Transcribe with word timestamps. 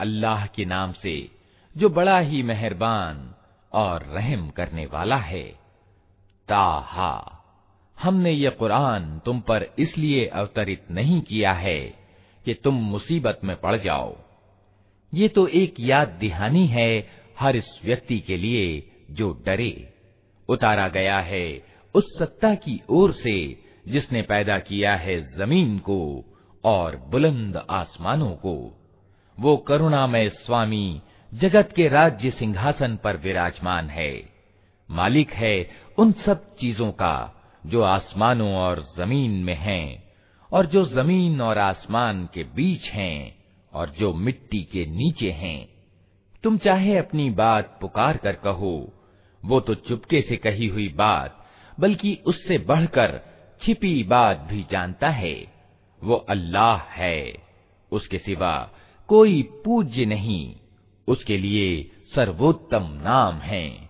अल्लाह 0.00 0.46
के 0.46 0.64
नाम 0.64 0.92
से 0.92 1.14
जो 1.76 1.88
बड़ा 1.88 2.18
ही 2.18 2.42
मेहरबान 2.42 3.16
और 3.72 4.02
रहम 4.16 4.48
करने 4.56 4.86
वाला 4.86 5.16
है 5.16 5.46
ताहा 6.48 7.37
हमने 7.99 8.31
ये 8.31 8.49
कुरान 8.49 9.19
तुम 9.25 9.39
पर 9.39 9.65
इसलिए 9.79 10.25
अवतरित 10.25 10.85
नहीं 10.91 11.21
किया 11.21 11.51
है 11.53 11.79
कि 12.45 12.53
तुम 12.53 12.75
मुसीबत 12.83 13.39
में 13.43 13.55
पड़ 13.55 13.75
जाओ। 13.75 14.15
ये 15.13 15.27
तो 15.27 15.47
एक 15.47 15.75
याद 15.79 16.07
दिहानी 16.19 16.65
है 16.67 17.07
हर 17.39 17.55
इस 17.55 17.69
व्यक्ति 17.85 18.19
के 18.19 18.37
लिए 18.37 18.91
जो 19.11 19.31
डरे। 19.45 19.73
उतारा 20.49 20.87
गया 20.87 21.19
है 21.19 21.63
उस 21.95 22.05
सत्ता 22.19 22.53
की 22.55 22.79
ओर 22.89 23.11
से 23.13 23.35
जिसने 23.87 24.21
पैदा 24.21 24.57
किया 24.59 24.95
है 24.95 25.19
ज़मीन 25.37 25.77
को 25.79 26.25
और 26.63 26.95
बुलंद 27.11 27.57
आसमानों 27.69 28.31
को। 28.35 28.55
वो 29.37 29.55
करुणामय 29.57 30.29
स्वामी 30.29 31.01
जगत 31.31 31.73
के 31.75 31.87
राज्य 31.87 32.31
सिंहासन 32.31 32.97
पर 33.03 33.17
विराजमान 33.17 33.89
है। 33.89 34.13
मालिक 34.89 35.31
है 35.31 35.69
उन 35.97 36.11
सब 36.25 36.55
चीज़ों 36.55 36.91
का 36.91 37.38
जो 37.65 37.81
आसमानों 37.81 38.55
और 38.55 38.87
ज़मीन 38.97 39.31
में 39.31 39.55
हैं, 39.55 40.13
और 40.53 40.65
जो 40.65 40.85
ज़मीन 40.85 41.41
और 41.41 41.57
आसमान 41.57 42.29
के 42.33 42.43
बीच 42.43 42.89
हैं, 42.89 43.39
और 43.73 43.89
जो 43.89 44.13
मिट्टी 44.13 44.63
के 44.63 44.85
नीचे 44.85 45.31
हैं। 45.31 45.69
तुम 46.43 46.57
चाहे 46.57 46.97
अपनी 46.97 47.29
बात 47.29 47.77
पुकार 47.81 48.17
कर 48.17 48.33
कहो, 48.33 48.93
वो 49.45 49.59
तो 49.59 49.73
चुपके 49.73 50.21
से 50.21 50.37
कही 50.37 50.67
हुई 50.67 50.89
बात, 50.89 51.45
बल्कि 51.79 52.19
उससे 52.25 52.57
बढ़कर 52.57 53.21
छिपी 53.61 54.03
बात 54.03 54.37
भी 54.37 54.65
जानता 54.71 55.09
है। 55.09 55.53
वो 56.03 56.15
अल्लाह 56.15 56.77
है, 56.77 57.33
उसके 57.91 58.17
सिवा 58.17 58.71
कोई 59.07 59.41
पूज्य 59.65 60.05
नहीं, 60.05 60.55
उसके 61.07 61.37
लिए 61.37 61.91
सर्वोत्तम 62.15 63.01
नाम 63.03 63.35
है। 63.35 63.89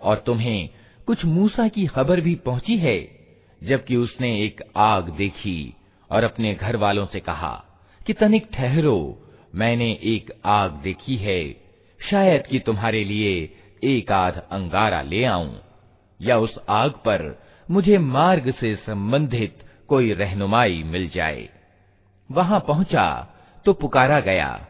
और 0.00 0.16
तुम्हें 0.16 0.68
कुछ 1.06 1.24
मूसा 1.24 1.68
की 1.68 1.86
खबर 1.86 2.20
भी 2.20 2.34
पहुंची 2.34 2.76
है 2.76 2.98
जबकि 3.64 3.96
उसने 3.96 4.30
एक 4.40 4.62
आग 4.76 5.08
देखी 5.10 5.74
और 6.10 6.24
अपने 6.24 6.54
घर 6.54 6.76
वालों 6.76 7.06
से 7.06 7.20
कहा 7.20 7.54
कि 8.05 8.13
तनिक 8.13 8.47
ठहरो, 8.53 9.27
मैंने 9.55 9.91
एक 9.91 10.31
आग 10.45 10.71
देखी 10.71 11.15
है, 11.15 11.55
शायद 12.09 12.47
कि 12.47 12.59
तुम्हारे 12.59 13.03
लिए 13.03 13.57
एक 13.83 14.11
आध 14.11 14.43
अंगारा 14.51 15.01
ले 15.01 15.23
आऊँ, 15.23 15.61
या 16.21 16.37
उस 16.37 16.59
आग 16.69 16.91
पर 16.91 17.43
मुझे 17.71 17.97
मार्ग 17.97 18.51
से 18.51 18.75
संबंधित 18.75 19.63
कोई 19.87 20.13
रहनुमाई 20.13 20.83
मिल 20.83 21.09
जाए। 21.09 21.49
वहाँ 22.31 22.59
पहुँचा 22.59 23.33
तो 23.65 23.73
पुकारा 23.73 24.19
गया, 24.19 24.67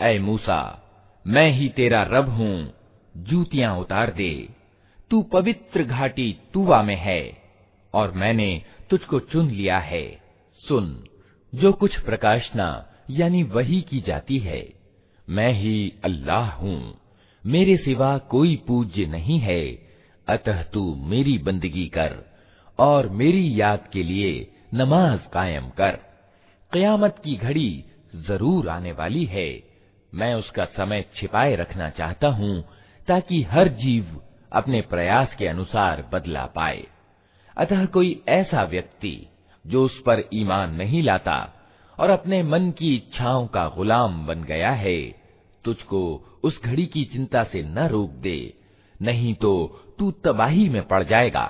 ऐ 0.00 0.18
मूसा, 0.18 0.82
मैं 1.26 1.50
ही 1.50 1.68
तेरा 1.68 2.02
रब 2.02 2.28
हूँ, 2.28 2.74
जूतियाँ 3.16 3.76
उतार 3.76 4.10
दे, 4.10 4.48
तू 5.10 5.22
पवित्र 5.22 5.82
घाटी 5.82 6.40
तुवा 6.54 6.82
में 6.82 6.96
है, 6.96 7.42
और 7.94 8.12
मैंने 8.12 8.62
तुझको 8.90 9.20
चुन 9.20 9.50
लिया 9.50 9.78
है, 9.78 10.22
सुन। 10.58 11.04
जो 11.54 11.72
कुछ 11.72 11.98
प्रकाशना, 11.98 12.86
यानी 13.10 13.42
वही 13.42 13.80
की 13.80 14.00
जाती 14.00 14.38
है। 14.38 14.74
मैं 15.28 15.52
ही 15.52 15.92
अल्लाह 16.04 16.50
हूँ। 16.50 17.00
मेरे 17.46 17.76
सिवा 17.76 18.18
कोई 18.18 18.64
पूज्य 18.66 19.06
नहीं 19.06 19.38
है। 19.38 19.66
अतः 20.28 20.62
तू 20.62 20.94
मेरी 20.94 21.38
बंदगी 21.38 21.86
कर 21.86 22.24
और 22.78 23.08
मेरी 23.08 23.60
याद 23.60 23.88
के 23.92 24.02
लिए 24.02 24.54
नमाज़ 24.74 25.20
कायम 25.32 25.68
कर। 25.68 25.98
कयामत 26.72 27.16
की 27.24 27.36
घड़ी 27.36 27.84
ज़रूर 28.14 28.68
आने 28.68 28.92
वाली 28.92 29.24
है। 29.24 29.62
मैं 30.14 30.34
उसका 30.34 30.64
समय 30.64 31.04
छिपाए 31.14 31.56
रखना 31.56 31.90
चाहता 31.90 32.28
हूँ 32.28 32.64
ताकि 33.08 33.42
हर 33.42 33.68
जीव 33.68 34.22
अपने 34.52 34.80
प्रयास 34.80 35.34
के 35.34 35.46
अनुसार 35.48 36.10
बदला 36.12 36.46
पाए। 36.46 36.86
अतः 37.56 37.86
कोई 37.86 38.22
ऐसा 38.28 38.62
व्यक्ति 38.62 39.26
जो 39.65 39.83
उस 39.85 39.99
पर 40.05 40.23
ईमान 40.33 40.73
नहीं 40.75 41.01
लाता 41.03 41.37
और 41.97 42.09
अपने 42.09 42.41
मन 42.43 42.69
की 42.71 42.95
इच्छाओं 42.95 43.47
का 43.47 43.67
गुलाम 43.67 44.25
बन 44.27 44.43
गया 44.43 44.71
है 44.83 44.99
तुझको 45.65 46.01
उस 46.43 46.61
घड़ी 46.65 46.85
की 46.85 47.03
चिंता 47.05 47.43
से 47.43 47.63
न 47.67 47.87
रोक 47.87 48.09
दे 48.21 48.37
नहीं 48.99 49.33
तो 49.35 49.51
तू 49.99 50.11
तबाही 50.25 50.69
में 50.69 50.81
पड़ 50.87 51.03
जाएगा 51.03 51.49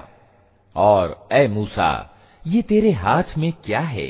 और 0.75 1.27
ए 1.33 1.47
मूसा 1.47 1.91
ये 2.43 2.61
तेरे 2.61 2.91
हाथ 3.03 3.37
में 3.37 3.51
क्या 3.65 3.79
है 3.79 4.09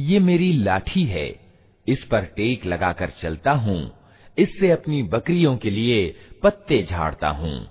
ये 0.00 0.18
मेरी 0.18 0.52
लाठी 0.52 1.04
है, 1.04 1.40
इस 1.88 2.04
पर 2.04 2.24
टेक 2.24 2.66
लगाकर 2.66 3.10
चलता 3.10 3.52
हूँ, 3.52 3.90
इससे 4.38 4.70
अपनी 4.70 5.02
बकरियों 5.02 5.56
के 5.56 5.70
लिए 5.70 6.16
पत्ते 6.42 6.82
झाड़ता 6.82 7.28
हूँ, 7.28 7.68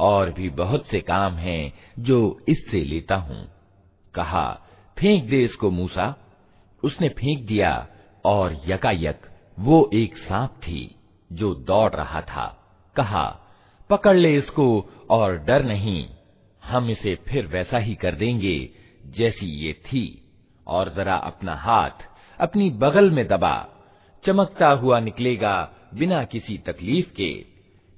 और 0.00 0.32
भी 0.32 0.48
बहुत 0.48 0.86
से 0.86 1.00
काम 1.00 1.34
हैं 1.34 1.72
जो 1.98 2.40
इससे 2.48 2.84
लेता 2.84 3.14
हूँ। 3.14 3.48
कहा, 4.14 4.60
फेंक 4.98 5.24
दे 5.24 5.44
इसको 5.44 5.70
मूसा। 5.70 6.14
उसने 6.84 7.08
फेंक 7.08 7.46
दिया, 7.46 7.88
और 8.24 8.62
यकायक 8.68 9.20
वो 9.58 9.90
एक 9.94 10.16
सांप 10.16 10.50
थी 10.50 10.96
जो 11.32 11.54
दौड़ 11.54 11.92
रहा 11.94 12.20
था। 12.20 12.46
कहा, 12.96 13.40
पकड़ 13.90 14.16
ले 14.16 14.36
इसको 14.38 14.90
और 15.10 15.38
डर 15.38 15.64
नहीं, 15.64 16.08
हम 16.64 16.90
इसे 16.90 17.14
फिर 17.28 17.46
वैसा 17.46 17.78
ही 17.78 17.94
कर 17.94 18.14
देंगे 18.14 18.70
जैसी 19.06 19.46
ये 19.46 19.72
थी। 19.72 20.19
और 20.70 20.92
जरा 20.96 21.14
अपना 21.14 21.54
हाथ 21.54 22.06
अपनी 22.40 22.70
बगल 22.70 23.10
में 23.10 23.28
दबा। 23.28 23.56
चमकता 24.26 24.70
हुआ 24.70 25.00
निकलेगा 25.00 25.70
बिना 25.94 26.24
किसी 26.24 26.58
तकलीफ़ 26.58 27.14
के। 27.14 27.44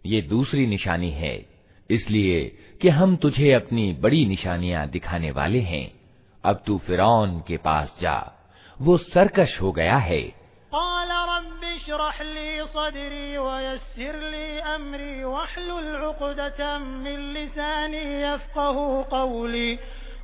ये 0.06 0.22
दूसरी 0.22 0.66
निशानी 0.66 1.10
है, 1.10 1.46
इसलिए 1.90 2.58
कि 2.82 2.88
हम 2.88 3.16
तुझे 3.16 3.52
अपनी 3.52 3.92
बड़ी 3.92 4.26
निशानियाँ 4.26 4.88
दिखाने 4.88 5.30
वाले 5.30 5.60
हैं। 5.60 5.92
अब 6.44 6.62
तू 6.66 6.78
फिरौन 6.78 7.42
के 7.48 7.56
पास 7.56 7.96
जा। 8.00 8.18
वो 8.80 8.96
सरकश 8.98 9.60
हो 9.60 9.72
गया 9.72 9.96
है। 9.96 10.42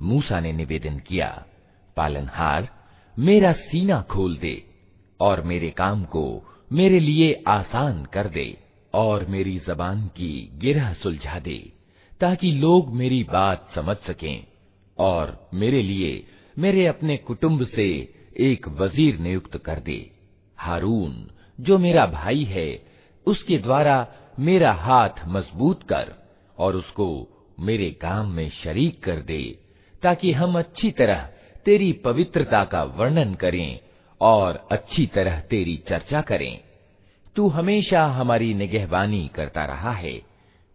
मूसा 0.00 0.40
ने 0.40 0.52
निवेदन 0.52 0.98
किया 0.98 1.28
पालनहार 1.96 2.68
मेरा 3.16 3.52
सीना 3.52 4.00
खोल 4.10 4.36
दे 4.36 4.54
और 5.20 5.40
मेरे 5.50 5.70
काम 5.70 6.04
को 6.04 6.24
मेरे 6.71 6.99
लिए 6.99 7.43
आसान 7.47 8.03
कर 8.05 8.27
दे 8.27 8.57
और 8.93 9.25
मेरी 9.25 9.57
जबान 9.67 10.01
की 10.07 10.51
गिरह 10.55 10.93
सुलझा 10.93 11.39
दे, 11.39 11.57
ताकि 12.21 12.51
लोग 12.51 12.93
मेरी 12.95 13.23
बात 13.23 13.67
समझ 13.75 13.97
सकें 13.97 14.43
और 14.97 15.49
मेरे 15.53 15.81
लिए 15.81 16.27
मेरे 16.57 16.85
अपने 16.85 17.17
कुटुंब 17.17 17.65
से 17.65 17.87
एक 18.39 18.67
वज़ीर 18.67 19.19
नियुक्त 19.19 19.57
कर 19.57 19.79
दे। 19.79 19.99
हारून, 20.57 21.29
जो 21.59 21.77
मेरा 21.77 22.05
भाई 22.05 22.43
है, 22.43 22.83
उसके 23.27 23.57
द्वारा 23.57 24.07
मेरा 24.39 24.71
हाथ 24.71 25.25
मज़बूत 25.27 25.83
कर 25.83 26.13
और 26.57 26.75
उसको 26.75 27.07
मेरे 27.59 27.91
काम 27.91 28.31
में 28.31 28.49
शरीक 28.49 29.03
कर 29.03 29.21
दे, 29.21 29.59
ताकि 30.03 30.31
हम 30.31 30.59
अच्छी 30.59 30.91
तरह 30.91 31.29
तेरी 31.65 31.91
पवित्रता 31.93 32.63
का 32.63 32.83
वर्णन 32.83 33.33
करें 33.33 33.79
और 34.21 34.67
अच्छी 34.71 35.05
तरह 35.05 35.39
तेरी 35.39 35.83
चर्चा 35.89 36.21
करें। 36.21 36.61
तू 37.35 37.47
हमेशा 37.47 38.05
हमारी 38.05 38.53
निगहबानी 38.53 39.31
करता 39.35 39.65
रहा 39.65 39.91
है। 39.91 40.13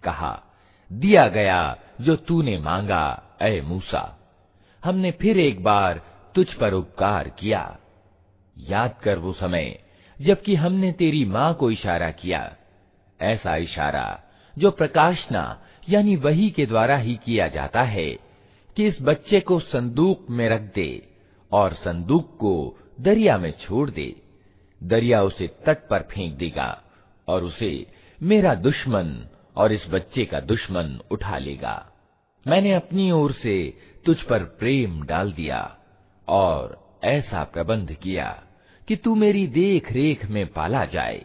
कहा, 0.04 0.42
दिया 0.92 1.28
गया 1.28 1.78
जो 2.00 2.16
तूने 2.16 2.58
मांगा 2.58 3.22
ए 3.42 3.60
मूसा, 3.60 4.18
हमने 4.84 5.10
फिर 5.10 5.38
एक 5.38 5.62
बार 5.62 6.00
तुझ 6.34 6.54
पर 6.54 6.72
उपकार 6.72 7.28
किया। 7.28 7.78
याद 8.58 8.94
कर 9.02 9.18
वो 9.18 9.32
समय, 9.32 9.82
जबकि 10.20 10.54
हमने 10.54 10.92
तेरी 10.92 11.24
माँ 11.24 11.54
को 11.54 11.70
इशारा 11.70 12.10
किया। 12.10 12.56
ऐसा 13.20 13.56
इशारा, 13.56 14.22
जो 14.58 14.70
प्रकाशना, 14.70 15.62
यानी 15.88 16.16
वही 16.16 16.50
के 16.50 16.66
द्वारा 16.66 16.96
ही 16.96 17.20
किया 17.24 17.48
जाता 17.48 17.82
है, 17.82 18.10
कि 18.76 18.86
इस 18.86 18.98
बच्चे 19.02 19.40
को 19.40 19.60
संदूक 19.60 20.26
में 20.30 20.48
रख 20.48 20.60
दे, 20.60 21.08
और 21.52 21.74
संदूक 21.74 22.34
को 22.36 22.78
दरिया 23.00 23.38
में 23.38 23.50
छोड़ 23.50 23.90
दे। 23.90 24.22
दरिया 24.82 25.22
उसे 25.22 25.46
तट 25.66 25.88
पर 25.88 26.02
फेंक 26.02 26.34
देगा 26.34 26.82
और 27.28 27.44
उसे 27.44 27.86
मेरा 28.22 28.54
दुश्मन 28.54 29.28
और 29.56 29.72
इस 29.72 29.84
बच्चे 29.88 30.24
का 30.24 30.40
दुश्मन 30.40 31.00
उठा 31.10 31.38
लेगा। 31.38 31.92
मैंने 32.46 32.74
अपनी 32.74 33.10
ओर 33.10 33.32
से 33.32 33.78
तुझ 34.06 34.20
पर 34.20 34.44
प्रेम 34.44 35.02
डाल 35.02 35.32
दिया 35.32 35.78
और 36.28 36.84
ऐसा 37.04 37.44
प्रबंध 37.44 37.92
किया 37.92 38.42
कि 38.88 38.96
तू 38.96 39.14
मेरी 39.14 39.46
देख 39.46 39.92
रेख 39.92 40.26
में 40.26 40.46
पाला 40.46 40.84
जाए। 40.84 41.24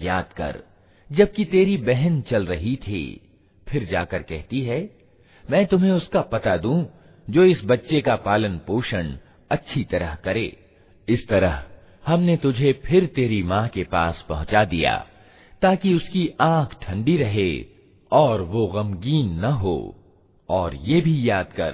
याद 0.00 0.32
कर 0.36 0.56
जबकि 1.10 1.44
तेरी 1.44 1.76
बहन 1.76 2.20
चल 2.20 2.46
रही 2.46 2.76
थी 2.76 3.04
फिर 3.71 3.85
जाकर 3.85 4.21
कहती 4.21 4.61
है, 4.61 4.89
मैं 5.49 5.65
तुम्हें 5.65 5.91
उसका 5.91 6.21
पता 6.21 6.57
दूँ 6.57 6.85
जो 7.29 7.43
इस 7.43 7.61
बच्चे 7.65 8.01
का 8.01 8.15
पालन 8.15 8.57
पोषण 8.57 9.13
अच्छी 9.51 9.83
तरह 9.83 10.15
करे। 10.15 10.57
इस 11.09 11.27
तरह 11.27 11.63
हमने 12.07 12.37
तुझे 12.37 12.81
फिर 12.85 13.05
तेरी 13.05 13.43
माँ 13.43 13.67
के 13.67 13.83
पास 13.83 14.25
पहुँचा 14.29 14.65
दिया, 14.65 15.05
ताकि 15.61 15.93
उसकी 15.93 16.29
आँख 16.41 16.75
ठंडी 16.81 17.17
रहे 17.17 17.65
और 18.11 18.41
वो 18.41 18.67
गमगीन 18.67 19.39
न 19.39 19.43
हो। 19.43 19.95
और 20.49 20.75
ये 20.75 21.01
भी 21.01 21.29
याद 21.29 21.45
कर 21.45 21.71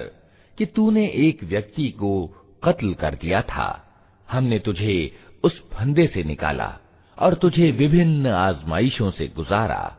कि 0.58 0.66
तूने 0.66 1.08
एक 1.08 1.44
व्यक्ति 1.44 1.90
को 1.90 2.26
कत्ल 2.64 2.94
कर 2.94 3.14
दिया 3.14 3.42
था। 3.42 3.82
हमने 4.30 4.58
तुझे 4.58 5.12
उस 5.44 5.70
फंदे 5.70 6.06
से 6.06 6.24
निकाला 6.24 6.78
और 7.18 7.34
तुझे 7.34 7.70
विभिन्न 7.70 8.26
आजमाइशों 8.26 9.10
से 9.10 9.28
गुजारा। 9.28 9.96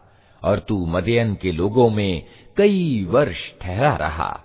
और 0.47 0.59
तू 0.59 0.85
मदयन 0.85 1.35
के 1.35 1.51
लोगों 1.51 1.89
में 1.89 2.25
कई 2.57 3.05
वर्ष 3.09 3.53
ठहरा 3.61 3.95
रहा। 3.95 4.43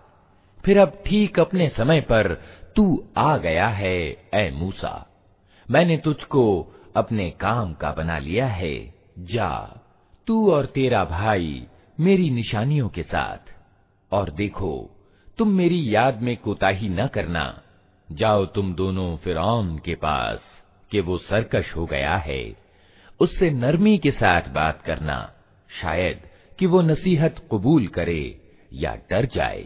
फिर 0.65 0.79
अब 0.79 1.03
ठीक 1.07 1.41
अपने 1.41 1.69
समय 1.69 2.01
पर 2.01 2.35
तू 2.77 3.05
आ 3.17 3.37
गया 3.37 3.69
है 3.69 4.17
ए 4.35 4.51
मूसा। 4.51 5.07
मैंने 5.71 5.97
तुझको 5.97 6.75
अपने 6.97 7.31
काम 7.31 7.73
का 7.73 7.93
बना 7.93 8.19
लिया 8.19 8.47
है। 8.47 8.95
जा, 9.19 9.81
तू 10.27 10.51
और 10.51 10.67
तेरा 10.67 11.05
भाई 11.05 11.67
मेरी 12.01 12.31
निशानियों 12.31 12.89
के 12.89 13.03
साथ। 13.03 13.55
और 14.13 14.31
देखो, 14.31 14.91
तुम 15.39 15.49
मेरी 15.49 15.95
याद 15.95 16.23
में 16.23 16.37
कोताही 16.37 16.89
न 16.89 17.07
करना। 17.07 17.63
जाओ 18.13 18.45
तुम 18.45 18.75
दोनों 18.75 19.17
फिर 19.17 19.37
के 19.85 19.95
पास, 19.95 20.41
कि 20.91 21.01
वो 21.01 21.19
सरकश 21.19 21.77
हो 21.77 21.87
गया 21.87 22.17
है। 22.17 22.57
उससे 23.21 23.51
नरमी 23.51 23.99
के 23.99 24.11
साथ 24.11 24.43
बात 24.43 24.83
करना। 24.83 25.33
शायद 25.82 26.20
कि 26.60 26.66
वो 26.66 26.82
नसीहत 26.82 27.36
कबूल 27.52 27.88
करे 27.98 28.22
या 28.74 28.96
डर 29.10 29.26
जाए 29.36 29.66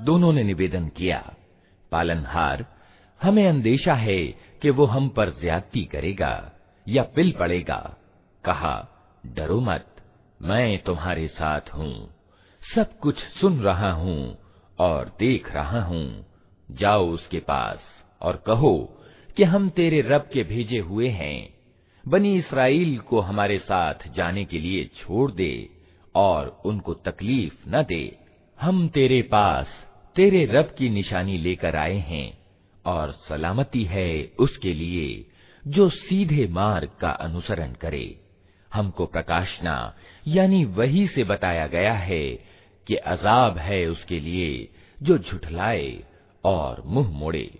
दोनों 0.00 0.32
ने 0.32 0.42
निवेदन 0.42 0.88
किया 0.88 1.22
पालनहार 1.92 2.64
हमें 3.20 3.46
अंदेशा 3.48 3.94
है 3.94 4.20
कि 4.62 4.70
वो 4.70 4.84
हम 4.86 5.08
पर 5.08 5.30
ज्यादती 5.40 5.84
करेगा 5.84 6.34
या 6.86 7.02
पिल 7.16 7.32
पड़ेगा 7.32 7.78
कहा 8.44 8.74
डरो 9.36 9.60
मत 9.60 9.86
मैं 10.40 10.78
तुम्हारे 10.78 11.28
साथ 11.28 11.74
हूँ 11.74 11.92
सब 12.75 12.99
कुछ 12.99 13.17
सुन 13.17 13.59
रहा 13.59 13.91
हूँ 13.91 14.37
और 14.79 15.15
देख 15.19 15.51
रहा 15.51 15.81
हूँ। 15.81 16.25
जाओ 16.71 17.07
उसके 17.07 17.39
पास 17.39 17.79
और 18.21 18.43
कहो 18.47 19.01
कि 19.37 19.43
हम 19.43 19.69
तेरे 19.69 20.01
रब 20.01 20.29
के 20.33 20.43
भेजे 20.43 20.77
हुए 20.77 21.07
हैं। 21.07 21.53
बनी 22.07 22.37
इसराइल 22.37 22.97
को 22.97 23.19
हमारे 23.19 23.59
साथ 23.59 23.93
जाने 24.15 24.45
के 24.45 24.59
लिए 24.59 24.83
छोड़ 24.85 25.31
दे 25.31 25.69
और 26.15 26.61
उनको 26.65 26.93
तकलीफ़ 26.93 27.53
न 27.67 27.83
दे। 27.83 28.17
हम 28.61 28.87
तेरे 28.87 29.21
पास, 29.21 29.67
तेरे 30.15 30.45
रब 30.45 30.75
की 30.77 30.89
निशानी 30.89 31.37
लेकर 31.37 31.75
आए 31.75 31.97
हैं 31.97 32.37
और 32.85 33.11
सलामती 33.11 33.83
है 33.83 34.31
उसके 34.39 34.73
लिए 34.73 35.25
जो 35.67 35.89
सीधे 35.89 36.47
मार्ग 36.47 36.89
का 37.01 37.09
अनुसरण 37.09 37.71
करे। 37.71 38.19
हमको 38.73 39.05
प्रकाशना, 39.05 39.95
यानी 40.27 40.65
वही 40.65 41.07
से 41.07 41.23
बताया 41.23 41.67
गया 41.67 41.93
है 41.93 42.48
कि 42.89 42.95
अजाब 42.95 43.57
है 43.57 43.85
उसके 43.85 44.19
लिए 44.19 44.69
जो 45.03 45.17
झुठलाए 45.17 45.99
और 46.45 46.83
मुंह 46.85 47.09
मोड़े। 47.09 47.59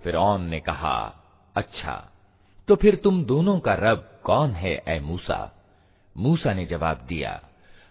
फिरौन 0.00 0.40
ने 0.50 0.60
कहा 0.60 0.98
अच्छा 1.54 1.94
तो 2.68 2.74
फिर 2.76 2.94
तुम 2.94 3.22
दोनों 3.24 3.58
का 3.60 3.74
रब 3.74 4.08
कौन 4.24 4.50
है 4.52 4.72
ए 4.88 4.98
मूसा 5.00 5.40
मूसा 6.16 6.52
ने 6.52 6.64
जवाब 6.66 7.04
दिया 7.08 7.40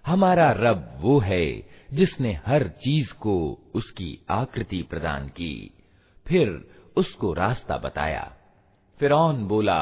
हमारा 0.05 0.51
रब 0.51 0.97
वो 1.01 1.19
है 1.19 1.45
जिसने 1.93 2.31
हर 2.45 2.67
चीज 2.83 3.11
को 3.21 3.35
उसकी 3.75 4.09
आकृति 4.31 4.81
प्रदान 4.89 5.27
की 5.29 5.53
फिर 6.25 6.49
उसको 6.97 7.33
रास्ता 7.33 7.77
बताया 7.77 8.27
फिरौन 8.99 9.45
बोला 9.47 9.81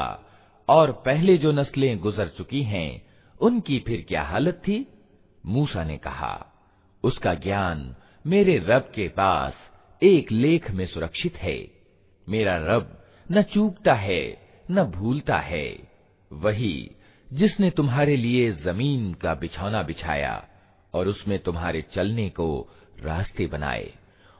और 0.69 0.91
पहले 0.91 1.37
जो 1.37 1.51
नस्लें 1.51 1.99
गुजर 1.99 2.27
चुकी 2.27 2.63
हैं, 2.63 3.05
उनकी 3.41 3.79
फिर 3.79 4.05
क्या 4.07 4.23
हालत 4.23 4.53
थी? 4.53 4.87
मूसा 5.45 5.83
ने 5.83 5.97
कहा, 5.97 6.47
उसका 7.03 7.33
ज्ञान 7.33 7.95
मेरे 8.27 8.57
रब 8.57 8.91
के 8.95 9.07
पास 9.07 9.53
एक 10.03 10.31
लेख 10.31 10.71
में 10.71 10.85
सुरक्षित 10.85 11.37
है। 11.37 11.71
मेरा 12.29 12.57
रब 12.57 13.03
न 13.31 13.41
चूकता 13.41 13.93
है, 13.93 14.37
न 14.71 14.83
भूलता 14.83 15.37
है। 15.37 15.79
वही 16.33 16.91
जिसने 17.33 17.69
तुम्हारे 17.69 18.15
लिए 18.15 18.51
ज़मीन 18.51 19.13
का 19.13 19.33
बिछौना 19.33 19.83
बिछाया 19.83 20.47
और 20.93 21.07
उसमें 21.07 21.39
तुम्हारे 21.39 21.81
चलने 21.81 22.29
को 22.29 22.69
रास्ते 22.99 23.47
बनाए 23.47 23.93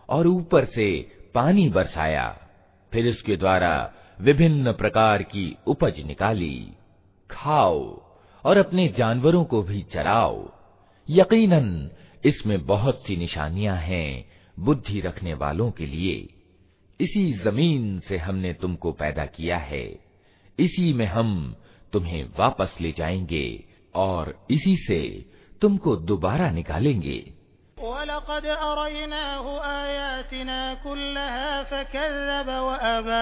और 0.10 0.28
ऊपर 0.28 0.66
से 0.66 1.18
पानी 1.36 1.70
बरसाया, 1.70 2.40
फिर 2.92 3.10
उसके 3.10 3.38
द्वारा 3.38 3.94
विभिन्न 4.22 4.72
प्रकार 4.74 5.24
की 5.24 5.58
उपज 5.68 6.00
निकाली। 6.00 6.74
खाओ 7.30 8.02
और 8.44 8.58
अपने 8.58 8.88
जानवरों 8.88 9.44
को 9.44 9.62
भी 9.64 9.82
चराओ। 9.94 10.52
यकीनन, 11.10 11.90
इसमें 12.26 12.66
बहुत 12.66 13.04
सी 13.08 13.16
निशानियाँ 13.18 13.78
हैं 13.78 14.32
बुद्धि 14.60 15.00
रखने 15.00 15.34
वालों 15.34 15.72
के 15.72 15.86
लिए। 15.86 16.30
इसी 17.00 17.34
ज़मीन 17.34 18.00
से 18.00 18.18
हमने 18.18 18.54
तुमको 18.54 18.92
पैदा 18.92 19.26
किया 19.26 19.58
है। 19.58 19.86
इसी 20.60 20.94
में 20.94 21.06
हम 21.06 21.56
तुम्हें 21.94 22.24
वापस 22.40 22.78
ले 22.82 22.92
जाएँगे 22.92 23.64
और 23.96 24.46
इसी 24.52 24.76
से 24.78 25.26
तुमको 25.62 25.96
दोबारा 25.96 26.52
निकालेंगे। 26.52 27.34
वलक़द 27.80 28.46
अरयनाहु 28.46 29.58
आयातिना 29.60 30.74
कुल्लहा 30.74 31.64
फकज़्ज़ब 31.64 32.50
वअबा। 32.50 33.22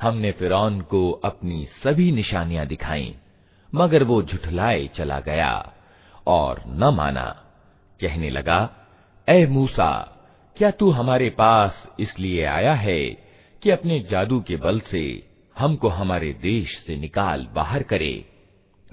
हमने 0.00 0.30
फिरौन 0.32 0.80
को 0.90 1.10
अपनी 1.24 1.64
सभी 1.84 2.10
निशानियां 2.12 2.66
दिखाई 2.66 3.14
मगर 3.72 4.02
वो 4.04 4.22
झुठलाए 4.22 4.86
चला 4.96 5.18
गया 5.20 5.52
और 6.26 6.62
न 6.66 6.90
माना 6.94 7.24
कहने 8.00 8.30
लगा 8.30 8.58
ए 9.28 9.46
मूसा 9.46 9.90
क्या 10.56 10.70
तू 10.70 10.90
हमारे 10.90 11.28
पास 11.38 11.86
इसलिए 12.00 12.44
आया 12.46 12.74
है 12.86 13.00
कि 13.62 13.70
अपने 13.70 13.98
जादू 14.10 14.40
के 14.48 14.56
बल 14.64 14.80
से 14.90 15.04
हमको 15.59 15.87
हमारे 15.87 16.33
देश 16.33 16.83
से 16.87 16.95
निकाल 16.95 17.47
बाहर 17.53 17.83
करे। 17.83 18.25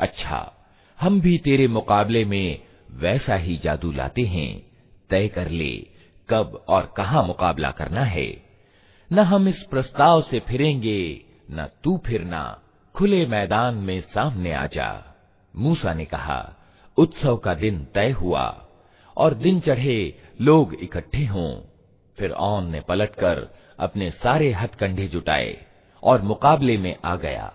अच्छा 0.00 0.66
हम 1.00 1.20
भी 1.20 1.38
तेरे 1.38 1.68
मुकाबले 1.68 2.24
में 2.24 2.60
वैसा 2.90 3.34
ही 3.34 3.56
जादू 3.56 3.92
लाते 3.92 4.22
हैं। 4.22 4.66
तय 5.10 5.28
कर 5.28 5.48
ले, 5.48 5.86
कब 6.28 6.64
और 6.68 6.94
कहा 6.96 7.22
मुकाबला 7.22 7.70
करना 7.70 8.00
है। 8.00 8.42
न 9.12 9.18
हम 9.18 9.48
इस 9.48 9.62
प्रस्ताव 9.62 10.22
से 10.22 10.40
फिरेंगे, 10.40 11.24
न 11.50 11.68
तू 11.84 12.02
फिरना। 12.06 12.62
खुले 12.94 13.26
मैदान 13.26 13.74
में 13.74 14.00
सामने 14.00 14.52
आ 14.52 14.66
जा। 14.66 15.16
मूसा 15.56 15.94
ने 15.94 16.04
कहा, 16.04 16.56
उत्सव 16.96 17.36
का 17.36 17.54
दिन 17.54 17.86
तय 17.94 18.10
हुआ, 18.10 18.68
और 19.16 19.34
दिन 19.34 19.60
चढ़े 19.60 20.22
लोग 20.40 20.74
इकट्ठे 20.74 21.26
हों। 21.26 21.60
फिर 22.18 22.30
औन 22.30 22.70
ने 22.70 22.80
पलटकर 22.80 23.58
अपने 23.80 24.10
सारे 24.10 24.52
हथकंडे 24.52 25.08
जुटाए। 25.08 25.65
और 26.06 26.22
मुकाबले 26.22 26.78
में 26.78 26.96
आ 27.04 27.16
गया। 27.16 27.52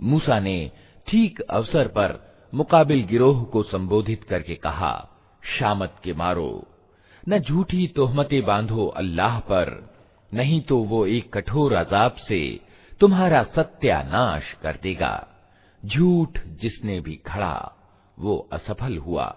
मूसा 0.00 0.40
ने 0.40 0.70
ठीक 1.08 1.40
अवसर 1.40 1.88
पर 1.88 2.28
मुकाबिल 2.54 3.04
गिरोह 3.04 3.44
को 3.44 3.62
संबोधित 3.62 4.24
करके 4.24 4.54
कहा, 4.54 5.08
शामत 5.58 5.96
के 6.04 6.12
मारो। 6.12 6.66
न 7.28 7.38
झूठी 7.38 7.86
तोहमतें 7.86 8.46
बांधो 8.46 8.86
अल्लाह 8.86 9.40
पर, 9.40 9.94
नहीं 10.34 10.60
तो 10.60 10.78
वो 10.78 11.06
एक 11.06 11.32
कठोर 11.32 11.74
अजाब 11.74 12.12
से 12.12 12.60
तुम्हारा 13.00 13.42
सत्यानाश 13.42 14.56
कर 14.62 14.78
देगा। 14.82 15.28
झूठ 15.86 16.38
जिसने 16.46 17.00
भी 17.00 17.16
खड़ा, 17.16 17.72
वो 18.18 18.48
असफल 18.52 18.96
हुआ। 18.96 19.36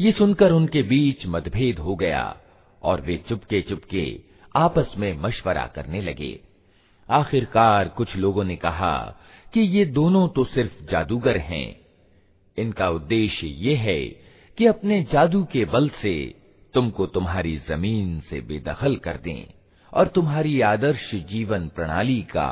ये 0.00 0.12
सुनकर 0.12 0.52
उनके 0.52 0.82
बीच 0.82 1.26
मतभेद 1.26 1.78
हो 1.78 1.96
गया 1.96 2.36
और 2.82 3.00
वे 3.00 3.16
चुपके 3.28 3.60
चुपके 3.60 4.04
आपस 4.56 4.94
में 4.98 5.12
मशवरा 5.22 5.66
करने 5.66 6.00
लगे 6.00 6.40
आखिरकार 7.09 7.87
कुछ 7.87 8.15
लोगों 8.15 8.43
ने 8.43 8.55
कहा 8.55 9.15
कि 9.53 9.61
ये 9.61 9.85
दोनों 9.85 10.27
तो 10.27 10.43
सिर्फ़ 10.43 10.91
जादूगर 10.91 11.37
हैं। 11.37 11.79
इनका 12.57 12.89
उद्देश्य 12.89 13.47
ये 13.47 13.75
है 13.75 14.05
कि 14.57 14.65
अपने 14.65 15.03
जादू 15.03 15.43
के 15.43 15.65
बल 15.65 15.89
से 15.89 16.35
तुमको 16.73 17.05
तुम्हारी 17.05 17.57
ज़मीन 17.69 18.19
से 18.19 18.41
बेदखल 18.41 18.95
कर 18.95 19.17
दें 19.17 19.45
और 19.93 20.07
तुम्हारी 20.07 20.61
आदर्श 20.61 21.15
जीवन 21.15 21.67
प्रणाली 21.67 22.21
का 22.21 22.49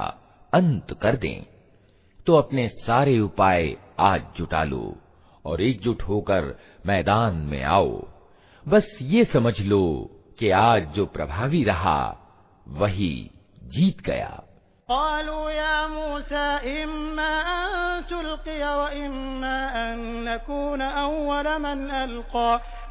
अंत 0.53 0.97
कर 1.01 1.15
दें। 1.15 1.45
तो 2.25 2.35
अपने 2.35 2.67
सारे 2.67 3.19
उपाय 3.19 3.77
आज 3.99 4.23
जुटा 4.37 4.63
लो 4.63 4.97
और 5.45 5.61
एकजुट 5.61 6.03
होकर 6.03 6.59
मैदान 6.85 7.35
में 7.35 7.63
आओ। 7.63 8.07
बस 8.67 8.97
ये 9.01 9.25
समझ 9.25 9.61
लो 9.61 10.11
कि 10.39 10.49
आज 10.49 10.87
जो 10.95 11.05
प्रभावी 11.05 11.63
रहा, 11.63 12.17
वही 12.67 13.29
जीत 13.70 14.00
गया 14.00 14.46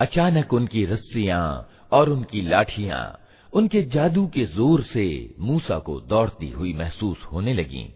अचानक 0.00 0.52
उनकी 0.52 0.84
रस्सियाँ 0.84 1.70
और 1.92 2.08
उनकी 2.08 2.42
लाठियाँ 2.42 3.20
उनके 3.52 3.82
जादू 3.82 4.26
के 4.26 4.44
ज़ोर 4.44 4.82
से 4.82 5.34
मूसा 5.40 5.78
को 5.78 6.00
दौड़ती 6.00 6.48
हुई 6.50 6.72
महसूस 6.72 7.18
होने 7.32 7.54
लगी 7.54 7.94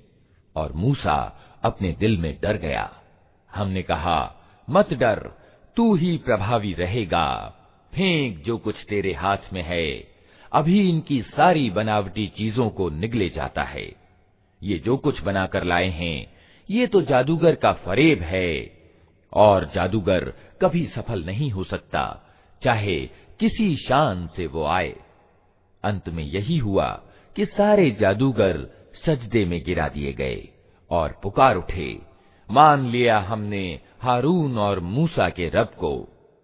और 0.57 0.73
मूसा 0.73 1.39
अपने 1.63 1.93
दिल 1.93 2.19
में 2.19 2.39
डर 2.43 2.57
गया। 2.57 2.91
हमने 3.55 3.83
कहा, 3.83 4.35
मत 4.71 4.95
डर, 4.95 5.31
तू 5.77 5.95
ही 5.95 6.19
प्रभावी 6.19 6.73
रहेगा। 6.73 7.55
फेंक 7.95 8.45
जो 8.45 8.59
कुछ 8.59 8.75
तेरे 8.89 9.13
हाथ 9.13 9.53
में 9.53 9.63
है। 9.63 10.09
अभी 10.53 10.89
इनकी 10.91 11.23
सारी 11.23 11.71
बनावटी 11.71 12.27
चीज़ों 12.27 12.71
को 12.71 12.91
निगले 12.91 13.29
जाता 13.29 13.63
है। 13.63 13.93
ये 14.63 14.79
जो 14.79 14.97
कुछ 14.97 15.23
बनाकर 15.23 15.65
लाए 15.65 15.89
हैं, 15.89 16.33
ये 16.71 16.87
तो 16.87 17.03
जादूगर 17.03 17.55
का 17.55 17.73
फरेब 17.73 18.23
है। 18.23 18.83
और 19.33 19.71
जादूगर 19.75 20.33
कभी 20.63 20.87
सफल 20.87 21.25
नहीं 21.25 21.51
हो 21.51 21.65
सकता, 21.65 22.33
चाहे 22.63 23.07
किसी 23.41 23.77
शान 23.77 24.27
से 24.27 24.47
वो 24.47 24.65
आए। 24.65 24.95
अंत 25.85 26.09
में 26.09 26.25
यही 26.25 26.59
हुआ 26.59 27.03
कि 27.37 27.47
सारे 27.47 27.91
जादूगर 27.91 28.67
सजदे 29.07 29.45
में 29.45 29.65
गिरा 29.65 29.89
दिए 29.89 30.13
गए 30.13 30.49
और 30.91 31.21
पुकार 31.23 31.57
उठे, 31.57 32.03
मान 32.51 32.89
लिया 32.89 33.19
हमने 33.19 33.81
हारून 34.03 34.59
और 34.59 34.81
मूसा 34.81 35.29
के 35.29 35.49
रब 35.49 35.67
को 35.67 36.12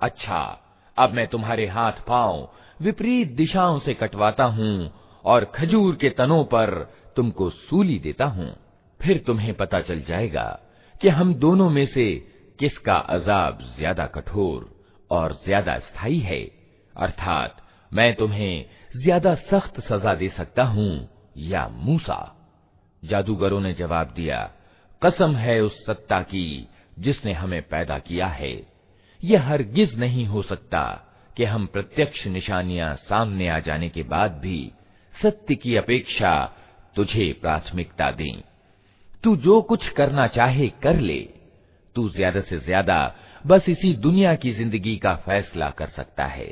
अच्छा 0.00 0.40
अब 0.98 1.12
मैं 1.14 1.26
तुम्हारे 1.26 1.66
हाथ 1.66 1.92
पाँव 2.06 2.48
विपरीत 2.80 3.28
दिशाओं 3.28 3.78
से 3.78 3.94
कटवाता 3.94 4.44
हूँ 4.44 4.90
और 5.24 5.44
खजूर 5.54 5.96
के 5.96 6.10
तनों 6.10 6.44
पर 6.44 6.70
तुमको 7.16 7.50
सूली 7.50 7.98
देता 7.98 8.24
हूँ। 8.26 8.54
फिर 9.00 9.18
तुम्हें 9.18 9.52
पता 9.54 9.80
चल 9.80 10.00
जाएगा 10.00 10.44
कि 11.00 11.08
हम 11.08 11.34
दोनों 11.34 11.68
में 11.70 11.86
से 11.86 12.12
किसका 12.58 12.96
अजाब 13.08 13.58
ज़्यादा 13.76 14.06
कठोर 14.06 14.70
और 15.10 15.32
ज़्यादा 15.44 15.78
स्थायी 15.78 16.18
है। 16.18 16.40
अर्थात 16.94 17.56
मैं 17.92 18.14
तुम्हें 18.14 18.64
ज़्यादा 18.96 19.34
सख्त 19.34 19.80
सजा 19.80 20.14
दे 20.14 20.28
सकता 20.28 20.64
हूँ 20.64 21.08
या 21.36 21.66
मूसा। 21.68 22.34
जादूगरों 23.02 23.60
ने 23.60 23.72
जवाब 23.72 24.12
दिया, 24.16 24.40
कसम 25.02 25.36
है 25.36 25.60
उस 25.60 25.84
सत्ता 25.86 26.20
की 26.22 26.68
जिसने 26.98 27.32
हमें 27.32 27.62
पैदा 27.62 27.98
किया 27.98 28.26
है। 28.26 28.77
यह 29.23 29.47
हरगिज 29.49 29.95
नहीं 29.99 30.25
हो 30.27 30.41
सकता 30.41 30.83
कि 31.37 31.43
हम 31.43 31.65
प्रत्यक्ष 31.65 32.25
निशानियां 32.27 32.93
सामने 33.09 33.47
आ 33.49 33.59
जाने 33.59 33.89
के 33.89 34.03
बाद 34.03 34.31
भी 34.31 34.71
सत्य 35.13 35.55
की 35.55 35.75
अपेक्षा 35.75 36.33
तुझे 36.95 37.31
प्राथमिकता 37.41 38.11
दें 38.11 38.41
तू 39.23 39.35
जो 39.45 39.61
कुछ 39.61 39.89
करना 39.89 40.27
चाहे 40.27 40.67
कर 40.83 40.99
ले 40.99 41.19
तू 41.95 42.09
ज्यादा 42.09 42.41
से 42.41 42.59
ज्यादा 42.59 42.99
बस 43.47 43.69
इसी 43.69 43.93
दुनिया 43.93 44.35
की 44.35 44.53
जिंदगी 44.53 44.95
का 44.97 45.15
फैसला 45.25 45.69
कर 45.69 45.87
सकता 45.87 46.25
है 46.25 46.51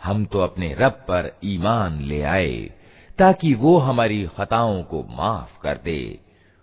हम 0.00 0.24
तो 0.24 0.40
अपने 0.40 0.74
रब 0.78 1.04
पर 1.08 1.30
ईमान 1.44 2.00
ले 2.08 2.22
आए 2.22 2.56
ताकि 3.18 3.52
वो 3.62 3.76
हमारी 3.78 4.24
खताओं 4.36 4.82
को 4.90 5.02
माफ 5.18 5.58
कर 5.62 5.80
दे 5.84 6.18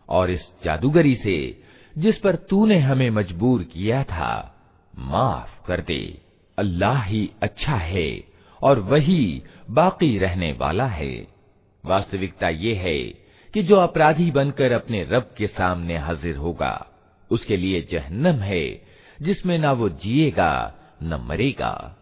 और 0.09 0.31
इस 0.31 0.49
जादूगरी 0.65 1.15
से 1.23 1.37
जिस 1.95 2.17
पर 2.17 2.35
तूने 2.49 2.77
हमें 2.79 3.09
मजबूर 3.09 3.63
किया 3.73 4.03
था 4.03 4.31
माफ 4.93 5.59
कर 5.67 5.81
दे 5.89 6.01
अल्लाह 6.57 7.03
ही 7.03 7.29
अच्छा 7.43 7.75
है 7.91 8.09
और 8.61 8.79
वही 8.91 9.43
बाकी 9.79 10.17
रहने 10.19 10.51
वाला 10.59 10.85
है 10.89 11.15
वास्तविकता 11.84 12.48
ये 12.48 12.74
है 12.74 12.98
कि 13.54 13.62
जो 13.62 13.76
अपराधी 13.76 14.30
बनकर 14.30 14.72
अपने 14.72 15.04
रब 15.04 15.30
के 15.38 15.46
सामने 15.46 15.96
हाजिर 15.96 16.36
होगा, 16.36 16.86
उसके 17.30 17.56
लिए 17.56 17.88
जहन्नम 17.92 18.36
है, 18.36 18.82
जिसमें 19.22 19.58
ना 19.58 19.72
वो 19.72 19.88
जिएगा, 19.88 20.74
न 21.02 21.26
मरेगा। 21.28 21.96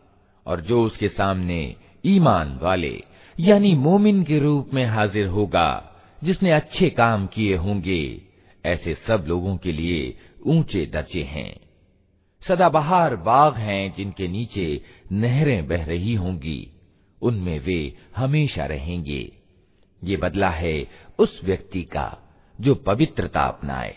और 0.47 0.61
जो 0.61 0.83
उसके 0.83 1.09
सामने 1.09 1.77
ईमान 2.07 2.59
वाले, 2.63 3.05
यानी 3.41 3.75
मोमिन 3.75 4.25
के 4.25 4.39
रूप 4.39 4.75
में 4.75 4.87
हाजिर 4.87 5.27
होगा, 5.27 5.91
जिसने 6.25 6.51
अच्छे 6.51 6.91
काम 6.91 7.27
किए 7.27 7.57
होंगे, 7.57 8.23
ऐसे 8.67 8.95
सब 9.07 9.25
लोगों 9.29 9.57
के 9.57 9.73
लिए 9.73 10.19
ऊँचे 10.47 10.87
दर्जे 10.87 11.23
हैं। 11.23 11.61
सदाबहार 12.49 13.17
बाग 13.17 13.55
हैं 13.55 13.95
जिनके 13.97 14.29
नीचे 14.29 14.83
नहरें 15.13 15.69
बह 15.69 15.85
रही 15.85 16.15
होंगी, 16.15 16.71
उनमें 17.23 17.61
वे 17.61 17.95
हमेशा 18.17 18.67
रहेंगे। 18.67 19.38
ये 20.05 20.17
बदला 20.17 20.49
है 20.49 20.87
उस 21.19 21.41
व्यक्ति 21.45 21.83
का 21.83 22.19
जो 22.61 22.75
पवित्रता 22.75 23.41
अपनाए। 23.41 23.97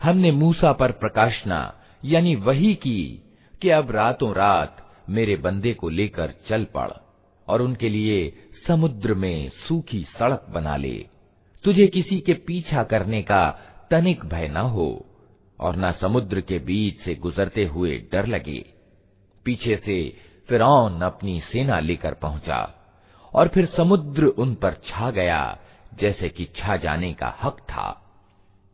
हमने 0.00 0.30
मूसा 0.32 0.72
पर 0.72 0.92
प्रकाशना 1.02 1.60
यानी 2.04 2.34
वही 2.46 2.74
की 2.74 3.00
कि 3.62 3.70
अब 3.70 3.90
रातों 3.90 4.32
रात 4.34 4.76
मेरे 5.08 5.36
बंदे 5.36 5.72
को 5.72 5.88
लेकर 5.88 6.34
चल 6.48 6.64
पड़ 6.74 6.90
और 7.46 7.62
उनके 7.62 7.88
लिए 7.88 8.18
समुद्र 8.66 9.14
में 9.14 9.48
सूखी 9.68 10.02
सड़क 10.18 10.46
बना 10.54 10.76
ले 10.76 10.94
तुझे 11.64 11.86
किसी 11.86 12.18
के 12.20 12.34
पीछा 12.46 12.82
करने 12.92 13.22
का 13.22 13.44
तनिक 13.90 14.24
भय 14.24 14.48
न 14.48 14.66
हो 14.74 14.88
और 15.58 15.76
न 15.76 15.92
समुद्र 16.00 16.40
के 16.40 16.58
बीच 16.68 17.00
से 17.00 17.14
गुजरते 17.24 17.64
हुए 17.64 17.96
डर 18.12 18.26
लगे 18.26 18.60
पीछे 19.47 19.77
से 19.77 20.17
फिरौन 20.49 21.01
अपनी 21.01 21.39
सेना 21.41 21.79
लेकर 21.79 22.13
पहुँचा 22.13 22.57
और 23.33 23.47
फिर 23.47 23.65
समुद्र 23.65 24.25
उन 24.25 24.55
पर 24.55 24.73
छा 24.85 25.11
गया, 25.11 25.57
जैसे 25.99 26.29
कि 26.29 26.47
छा 26.55 26.75
जाने 26.77 27.13
का 27.13 27.33
हक 27.43 27.57
था। 27.61 27.89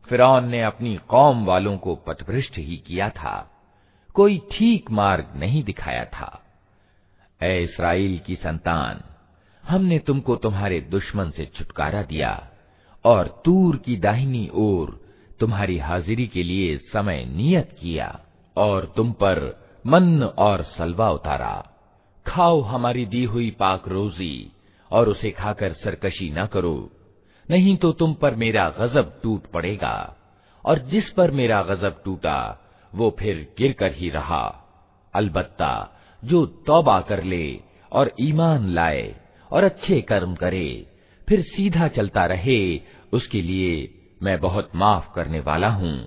फिरौन 0.08 0.48
ने 0.48 0.62
अपनी 0.62 0.96
कौम 1.08 1.44
वालों 1.44 1.76
को 1.78 1.94
पथभ्रष्ट 1.94 2.58
ही 2.58 2.76
किया 2.76 3.08
था। 3.10 3.50
कोई 4.14 4.38
ठीक 4.52 4.90
मार्ग 4.90 5.32
नहीं 5.36 5.62
दिखाया 5.64 6.04
था। 6.04 6.42
ए 7.42 7.62
इसराइल 7.62 8.18
की 8.26 8.36
संतान, 8.36 9.00
हमने 9.64 9.98
तुमको 9.98 10.36
तुम्हारे 10.36 10.80
दुश्मन 10.80 11.30
से 11.30 11.46
छुटकारा 11.46 12.02
दिया 12.02 12.48
और 13.04 13.42
तूर 13.44 13.76
की 13.76 13.96
दाहिनी 13.96 14.48
ओर 14.54 15.00
तुम्हारी 15.40 15.78
हाजिरी 15.78 16.26
के 16.26 16.42
लिए 16.42 16.76
समय 16.76 17.24
नियत 17.24 17.76
किया 17.80 18.20
और 18.56 18.92
तुम 18.96 19.12
पर 19.12 19.63
मन 19.86 20.22
और 20.22 20.62
सलवा 20.62 21.10
उतारा। 21.10 21.70
खाओ 22.26 22.60
हमारी 22.60 23.06
दी 23.06 23.24
हुई 23.24 23.50
पाक 23.50 23.88
रोजी 23.88 24.52
और 24.90 25.08
उसे 25.08 25.30
खाकर 25.30 25.72
सरकशी 25.72 26.30
न 26.30 26.46
करो। 26.46 26.90
नहीं 27.50 27.76
तो 27.76 27.92
तुम 27.92 28.14
पर 28.14 28.34
मेरा 28.34 28.68
गजब 28.70 29.20
टूट 29.22 29.46
पड़ेगा 29.46 30.16
और 30.64 30.78
जिस 30.78 31.10
पर 31.10 31.30
मेरा 31.30 31.62
गजब 31.62 32.02
टूटा, 32.04 32.58
वो 32.94 33.16
फिर 33.18 33.54
गिर 33.58 33.72
कर 33.72 33.92
ही 33.92 34.10
रहा। 34.10 34.44
अलबत्ता, 35.14 36.00
जो 36.24 36.46
तौबा 36.46 37.00
कर 37.00 37.22
ले 37.24 37.60
और 37.92 38.12
ईमान 38.20 38.68
लाए 38.68 39.14
और 39.52 39.64
अच्छे 39.64 40.00
कर्म 40.00 40.34
करे, 40.34 40.86
फिर 41.28 41.42
सीधा 41.42 41.88
चलता 41.88 42.26
रहे, 42.26 42.80
उसके 43.12 43.42
लिए 43.42 44.00
मैं 44.22 44.40
बहुत 44.40 44.70
माफ़ 44.74 45.14
करने 45.14 45.40
वाला 45.40 45.68
हूँ। 45.68 46.06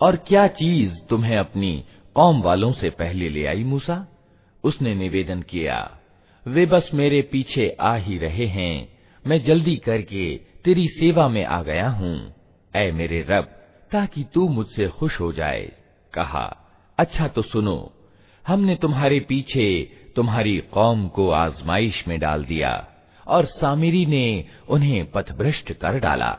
और 0.00 0.16
क्या 0.28 0.46
चीज 0.46 0.98
तुम्हें 1.08 1.36
अपनी 1.38 1.72
कौम 2.16 2.42
वालों 2.42 2.72
से 2.72 2.90
पहले 2.90 3.28
ले 3.28 3.44
आई 3.46 3.64
मूसा 3.64 3.96
उसने 4.64 4.94
निवेदन 4.94 5.42
किया 5.42 5.78
वे 6.46 6.66
बस 6.66 6.90
मेरे 6.94 7.20
पीछे 7.22 7.68
आ 7.80 7.94
ही 7.96 8.18
रहे 8.18 8.46
हैं 8.46 8.88
मैं 9.24 9.42
जल्दी 9.44 9.76
करके 9.76 10.24
तेरी 10.64 10.86
सेवा 10.88 11.28
में 11.28 11.44
आ 11.44 11.62
गया 11.62 11.88
हूँ 11.88 12.16
ऐ 12.74 12.90
मेरे 12.92 13.24
रब 13.28 13.44
ताकि 13.92 14.24
तू 14.34 14.48
मुझसे 14.48 14.88
खुश 14.88 15.20
हो 15.20 15.32
जाए 15.32 15.66
कहा 16.14 16.46
अच्छा 16.98 17.28
तो 17.28 17.42
सुनो 17.42 17.76
हमने 18.46 18.74
तुम्हारे 18.76 19.20
पीछे 19.20 19.66
तुम्हारी 20.16 20.56
कौम 20.72 21.06
को 21.08 21.30
आजमाइश 21.30 22.02
में 22.08 22.18
डाल 22.20 22.44
दिया 22.44 22.72
और 23.27 23.45
सामिरी 23.45 24.05
ने 24.05 24.45
उन्हें 24.69 25.11
पथभ्रष्ट 25.11 25.73
कर 25.73 25.99
डाला। 25.99 26.37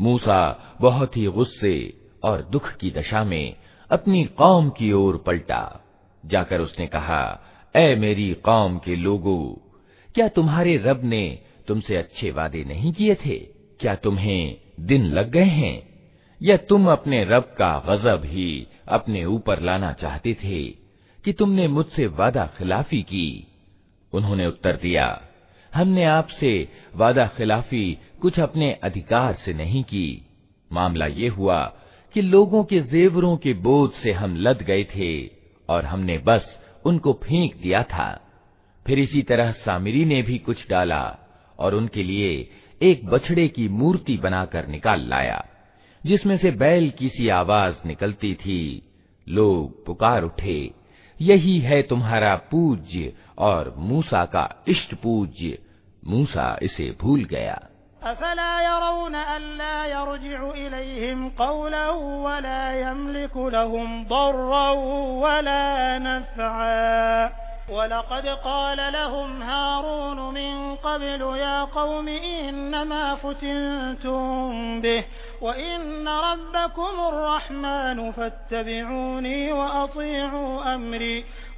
मूसा 0.00 0.74
बहुत 0.80 1.16
ही 1.16 1.26
गुस्से 1.26 2.00
और 2.24 2.42
दुख 2.42 2.76
की 2.76 2.90
दशा 2.90 3.24
में 3.24 3.56
अपनी 3.90 4.24
कौम 4.24 4.70
की 4.70 4.92
ओर 4.92 5.16
पलटा। 5.26 5.80
जाकर 6.26 6.60
उसने 6.60 6.86
कहा 6.86 7.40
ऐ 7.76 7.96
मेरी 7.96 8.34
कौम 8.34 8.78
के 8.78 8.96
लोगों, 8.96 9.70
क्या 10.14 10.28
तुम्हारे 10.28 10.76
रब 10.76 11.04
ने 11.04 11.42
तुमसे 11.68 11.96
अच्छे 11.96 12.30
वादे 12.30 12.64
नहीं 12.64 12.92
किए 12.92 13.14
थे? 13.14 13.38
क्या 13.80 13.94
तुम्हें 13.94 14.56
दिन 14.80 15.04
लग 15.04 15.30
गए 15.30 15.44
हैं? 15.44 15.88
या 16.42 16.56
तुम 16.56 16.90
अपने 16.90 17.24
रब 17.24 17.54
का 17.58 17.82
गजब 17.86 18.22
ही 18.24 18.66
अपने 18.88 19.24
ऊपर 19.24 19.60
लाना 19.60 19.92
चाहते 19.92 20.36
थे 20.44 20.64
कि 21.24 21.32
तुमने 21.32 21.68
मुझसे 21.68 22.06
वादा 22.06 22.46
खिलाफी 22.58 23.02
की? 23.02 23.46
उन्होंने 24.12 24.46
उत्तर 24.46 24.76
दिया 24.76 25.22
हमने 25.74 26.04
आपसे 26.04 26.68
वादा 26.96 27.26
खिलाफी 27.26 27.98
कुछ 28.20 28.38
अपने 28.40 28.72
अधिकार 28.82 29.34
से 29.34 29.54
नहीं 29.54 29.82
की। 29.84 30.26
मामला 30.70 31.06
ये 31.06 31.28
हुआ 31.28 31.62
कि 32.14 32.22
लोगों 32.22 32.64
के 32.64 32.80
जेवरों 32.80 33.36
के 33.36 33.52
बोझ 33.54 33.90
से 34.02 34.12
हम 34.12 34.36
लद 34.36 34.62
गए 34.62 34.84
थे 34.84 35.26
और 35.68 35.84
हमने 35.84 36.18
बस 36.18 36.58
उनको 36.84 37.12
फेंक 37.24 37.56
दिया 37.56 37.82
था। 37.82 38.08
फिर 38.86 38.98
इसी 38.98 39.22
तरह 39.22 39.50
सामिरी 39.52 40.04
ने 40.04 40.22
भी 40.22 40.38
कुछ 40.38 40.68
डाला 40.68 41.02
और 41.58 41.74
उनके 41.74 42.02
लिए 42.02 42.50
एक 42.82 43.04
बछड़े 43.06 43.48
की 43.48 43.68
मूर्ति 43.68 44.16
बनाकर 44.16 44.66
निकाल 44.66 45.08
लाया, 45.08 45.44
जिसमें 46.06 46.36
से 46.36 46.50
बैल 46.50 46.90
की 46.90 47.08
सी 47.08 47.28
आवाज़ 47.28 47.86
निकलती 47.86 48.34
थी, 48.34 48.82
लोग 49.28 49.84
पुकार 49.86 50.22
उठे, 50.22 50.70
यही 51.20 51.58
है 51.58 51.82
तुम्हारा 51.82 52.34
पूज्य 52.50 53.12
और 53.47 53.73
मूसा 53.89 54.25
का 54.35 54.47
इष्ट 54.67 54.93
पूज्य 55.03 55.57
मूसा 56.03 56.47
इसे 56.61 56.91
भूल 57.01 57.23
गया 57.31 57.59
वलक़द 67.69 68.25
क़ाल 68.43 68.79
लहुम 68.93 69.41
हारून 69.43 70.19
मिन 70.33 70.57
क़ब्लु 70.83 71.29
या 71.35 71.57
क़ौम 71.73 72.07
इन्नमा 72.09 73.01
फुतिनतुम 73.21 74.79
बिह 74.81 75.03
वइन्न 75.43 76.07
रब्बकुमुर्रहमान 76.25 77.99
फत्तबिऊनी 78.17 79.37
वअतीऊ 79.51 80.41
अमरी 80.73 81.13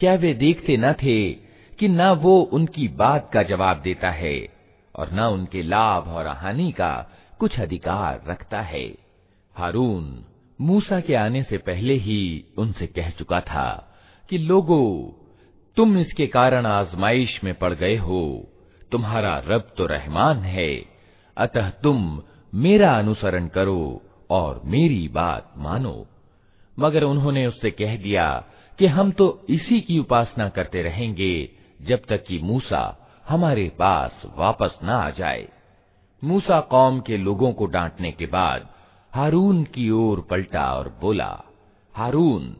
क्या 0.00 0.14
वे 0.14 0.32
देखते 0.34 0.76
न 0.76 0.92
थे 0.92 1.32
कि 1.78 1.88
न 1.88 2.08
वो 2.22 2.40
उनकी 2.52 2.88
बात 2.96 3.30
का 3.32 3.42
जवाब 3.42 3.80
देता 3.82 4.10
है 4.10 4.36
और 4.94 5.10
न 5.12 5.20
उनके 5.20 5.62
लाभ 5.62 6.08
और 6.08 6.26
हानि 6.26 6.70
का 6.72 6.92
कुछ 7.38 7.60
अधिकार 7.60 8.20
रखता 8.26 8.60
है 8.62 8.86
हारून 9.54 10.04
मूसा 10.58 11.00
के 11.00 11.14
आने 11.14 11.42
से 11.42 11.58
पहले 11.58 11.94
ही 11.94 12.20
उनसे 12.58 12.86
कह 12.86 13.10
चुका 13.10 13.40
था 13.40 13.68
कि 14.28 14.38
लोगो 14.38 14.80
तुम 15.77 15.97
इसके 15.97 16.27
कारण 16.27 16.65
आजमाइश 16.65 17.43
में 17.43 17.53
पड़ 17.53 17.73
गए 17.73 17.95
हो। 17.95 18.47
तुम्हारा 18.91 19.43
रब 19.47 19.73
तो 19.77 19.85
रहमान 19.85 20.37
है। 20.37 20.85
अतः 21.37 21.69
तुम 21.69 22.21
मेरा 22.55 22.97
अनुसरण 22.97 23.47
करो 23.47 24.01
और 24.29 24.61
मेरी 24.65 25.07
बात 25.07 25.53
मानो। 25.57 26.05
मगर 26.79 27.03
उन्होंने 27.03 27.47
उससे 27.47 27.71
कह 27.71 27.95
दिया 27.95 28.43
कि 28.79 28.85
हम 28.85 29.11
तो 29.11 29.45
इसी 29.49 29.81
की 29.81 29.99
उपासना 29.99 30.49
करते 30.49 30.81
रहेंगे 30.81 31.49
जब 31.81 32.01
तक 32.09 32.23
कि 32.23 32.39
मूसा 32.39 33.09
हमारे 33.29 33.69
पास 33.79 34.21
वापस 34.37 34.79
न 34.83 34.89
आ 34.89 35.09
जाए। 35.09 35.47
मूसा 36.23 36.59
कौम 36.61 36.99
के 36.99 37.17
लोगों 37.17 37.53
को 37.53 37.65
डांटने 37.65 38.11
के 38.11 38.25
बाद 38.25 38.67
हारून 39.13 39.63
की 39.63 39.89
ओर 39.89 40.27
पलटा 40.29 40.73
और 40.73 40.97
बोला, 41.01 41.43
हारून, 41.95 42.57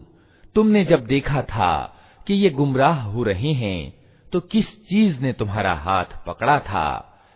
तुमने 0.56 0.86
जब 0.86 1.06
देखा 1.06 1.42
था 1.42 1.95
कि 2.28 2.34
ये 2.34 2.50
गुमराह 2.50 3.02
हो 3.02 3.24
रहे 3.24 3.52
हैं 3.54 3.94
तो 4.34 4.40
किस 4.40 4.68
चीज़ 4.88 5.20
ने 5.20 5.34
तुम्हारा 5.34 5.74
हाथ 5.74 6.06
पकड़ा 6.28 6.60
था 6.60 6.88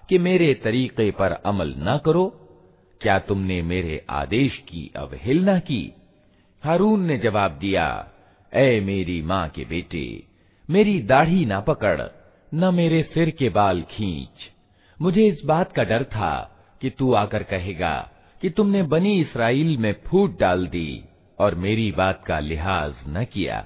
कि 0.10 0.18
मेरे 0.18 0.54
तरीके 0.54 1.10
पर 1.12 1.32
अमल 1.32 1.74
न 1.78 2.00
करो? 2.06 2.26
क्या 3.02 3.20
तुमने 3.20 3.62
मेरे 3.62 4.06
आदेश 4.10 4.58
की 4.58 4.92
अवहेलना 4.96 5.60
की? 5.60 5.94
हारून 6.64 7.02
ने 7.02 7.18
जवाब 7.18 7.52
दिया 7.52 8.08
ऐ 8.54 8.80
मेरी 8.80 9.22
माँ 9.22 9.48
के 9.50 9.66
बेटे, 9.66 10.24
मेरी 10.70 11.00
दाढ़ी 11.02 11.46
ना 11.46 11.60
पकड़, 11.60 12.02
न 12.54 12.74
मेरे 12.74 13.04
सिर 13.04 13.30
के 13.30 13.50
बाल 13.50 13.82
खींच। 13.82 14.50
मुझे 15.02 15.28
इस 15.28 15.42
बात 15.46 15.72
का 15.72 15.84
डर 15.84 16.04
था 16.04 16.36
कि 16.82 16.90
तू 16.90 17.14
आकर 17.14 17.44
कहेगा 17.44 18.12
कि 18.42 18.50
तुमने 18.50 18.84
बनी 18.84 19.20
इसराइल 19.22 19.78
में 19.78 19.94
फूट 20.06 20.40
डाल 20.40 20.68
दी 20.68 21.04
और 21.40 21.56
मेरी 21.56 21.92
बात 21.92 22.24
का 22.26 22.40
लिहाज 22.40 22.94
न 23.08 23.26
किया। 23.26 23.66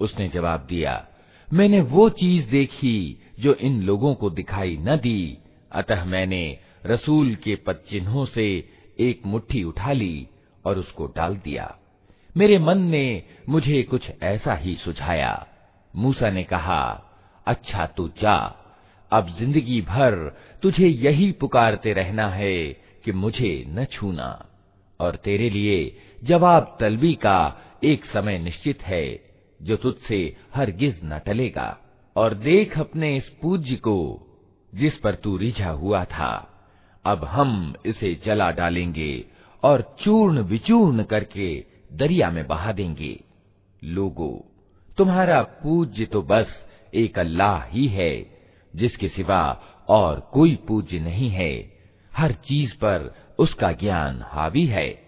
उसने 0.00 0.28
जवाब 0.28 0.66
दिया, 0.68 1.06
मैंने 1.52 1.80
वो 1.80 2.08
चीज़ 2.08 2.48
देखी 2.48 3.22
जो 3.40 3.54
इन 3.54 3.82
लोगों 3.82 4.14
को 4.14 4.30
दिखाई 4.30 4.76
न 4.76 4.96
दी। 4.96 5.38
अतः 5.72 6.04
मैंने 6.04 6.58
रसूल 6.86 7.34
के 7.34 7.56
पद 7.56 7.80
चिन्हों 7.90 8.26
से 8.26 8.68
एक 9.00 9.22
मुट्ठी 9.26 9.64
उठा 9.64 9.92
ली 9.92 10.28
और 10.64 10.78
उसको 10.78 11.06
डाल 11.06 11.36
दिया। 11.36 11.78
मेरे 12.36 12.58
मन 12.58 12.78
ने 12.78 13.22
मुझे 13.48 13.82
कुछ 13.82 14.10
ऐसा 14.22 14.54
ही 14.54 14.76
सुझाया। 14.76 15.46
मूसा 15.96 16.30
ने 16.30 16.44
कहा 16.44 17.04
अच्छा 17.46 17.86
तू 17.86 18.08
जा। 18.08 18.64
अब 19.10 19.36
ज़िंदगी 19.38 19.80
भर 19.80 20.38
तुझे 20.62 20.88
यही 20.88 21.32
पुकारते 21.32 21.92
रहना 21.92 22.28
है 22.28 22.68
कि 23.04 23.12
मुझे 23.12 23.64
न 23.68 23.84
छूना। 23.84 24.44
और 25.00 25.16
तेरे 25.16 25.50
लिए 25.50 25.96
जवाब 26.24 26.76
तलबी 26.80 27.14
का 27.14 27.56
एक 27.84 28.04
समय 28.04 28.38
निश्चित 28.38 28.82
है। 28.82 29.27
जो 29.62 29.76
तुझसे 29.76 30.36
हरगिज 30.54 31.00
न 31.04 31.18
टलेगा, 31.18 31.78
और 32.16 32.34
देख 32.34 32.78
अपने 32.78 33.16
इस 33.16 33.28
पूज्य 33.42 33.76
को, 33.76 34.26
जिस 34.74 34.98
पर 34.98 35.14
तू 35.14 35.36
रिझा 35.36 35.70
हुआ 35.70 36.04
था। 36.04 36.54
अब 37.04 37.24
हम 37.24 37.74
इसे 37.86 38.20
जला 38.24 38.50
डालेंगे 38.50 39.24
और 39.62 39.96
चूर्ण 40.00 40.40
विचूर्ण 40.40 41.02
करके 41.02 41.64
दरिया 41.92 42.30
में 42.30 42.46
बहा 42.46 42.72
देंगे। 42.72 43.24
लोगो, 43.84 44.44
तुम्हारा 44.96 45.42
पूज्य 45.42 46.04
तो 46.04 46.22
बस 46.22 46.64
एक 46.94 47.18
अल्लाह 47.18 47.64
ही 47.64 47.86
है, 47.86 48.38
जिसके 48.76 49.08
सिवा 49.08 49.62
और 49.88 50.30
कोई 50.32 50.56
पूज्य 50.68 50.98
नहीं 50.98 51.30
है। 51.30 51.78
हर 52.16 52.32
चीज़ 52.32 52.74
पर 52.74 53.14
उसका 53.38 53.72
ज्ञान 53.72 54.24
हावी 54.26 54.66
है। 54.66 55.07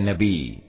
नबी 0.00 0.62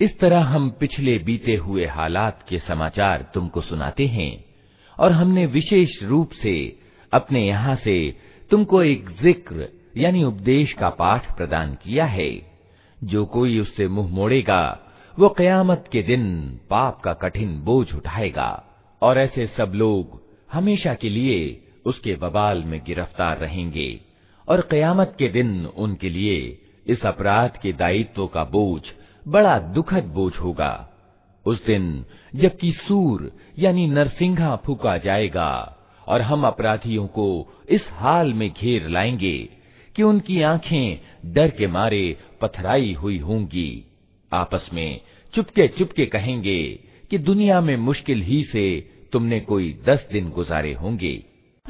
इस 0.00 0.18
तरह 0.20 0.40
हम 0.40 0.70
पिछले 0.70 1.18
बीते 1.18 1.54
हुए 1.54 1.86
हालात 1.86 2.44
के 2.48 2.58
समाचार 2.58 3.30
तुमको 3.34 3.60
सुनाते 3.60 4.06
हैं 4.06 4.44
और 4.98 5.12
हमने 5.12 5.46
विशेष 5.46 6.02
रूप 6.02 6.30
से 6.32 6.54
अपने 7.12 7.46
यहाँ 7.46 7.76
से 7.76 8.14
तुमको 8.50 8.82
एक 8.82 9.10
ज़िक्र 9.22 9.68
यानी 9.96 10.24
उपदेश 10.24 10.72
का 10.72 10.90
पाठ 10.90 11.36
प्रदान 11.36 11.74
किया 11.74 12.04
है 12.06 12.30
जो 13.04 13.24
कोई 13.26 13.58
उससे 13.58 13.88
मुँह 13.88 14.08
मोड़ेगा 14.08 14.62
वो 15.18 15.28
कयामत 15.28 15.84
के 15.92 16.02
दिन 16.02 16.28
पाप 16.70 17.00
का 17.00 17.12
कठिन 17.12 17.60
बोझ 17.60 17.94
उठाएगा 17.94 18.64
और 19.02 19.18
ऐसे 19.18 19.46
सब 19.46 19.72
लोग 19.74 20.20
हमेशा 20.52 20.94
के 20.94 21.08
लिए 21.08 21.66
उसके 21.86 22.14
बबाल 22.14 22.62
में 22.64 22.80
गिरफ़्तार 22.86 23.38
रहेंगे 23.38 24.00
और 24.48 24.68
कयामत 24.70 25.14
के 25.18 25.28
दिन 25.28 25.66
उनके 25.66 26.10
लिए 26.10 26.58
इस 26.86 27.06
अपराध 27.06 27.56
के 27.62 27.72
दायित्व 27.72 28.26
का 28.26 28.44
बोझ 28.44 28.82
बड़ा 29.28 29.58
दुखद 29.58 30.04
बोझ 30.04 30.36
होगा। 30.36 30.90
उस 31.46 31.64
दिन 31.66 32.04
जबकि 32.34 32.72
सूर 32.72 33.32
यानी 33.58 33.86
नरसिंघा 33.86 34.56
फूका 34.56 34.98
जाएगा 34.98 35.76
और 36.06 36.20
हम 36.20 36.46
अपराधियों 36.46 37.06
को 37.06 37.54
इस 37.68 37.88
हाल 37.90 38.34
में 38.34 38.52
घेर 38.52 38.88
लाएँगे 38.88 39.48
कि 39.96 40.02
उनकी 40.02 40.42
आँखें 40.42 41.00
डर 41.32 41.50
के 41.50 41.66
मारे 41.66 42.16
पथराई 42.40 42.92
हुई 42.92 43.18
होंगी। 43.18 43.84
आपस 44.32 44.70
में 44.72 45.00
चुपके 45.34 45.68
चुपके 45.68 46.06
कहेंगे 46.06 46.80
कि 47.10 47.18
दुनिया 47.18 47.60
में 47.60 47.76
मुश्किल 47.76 48.22
ही 48.22 48.44
से 48.44 48.90
तुमने 49.12 49.40
कोई 49.40 49.80
दस 49.86 50.08
दिन 50.12 50.30
गुजारे 50.30 50.72
होंगे। 50.72 51.29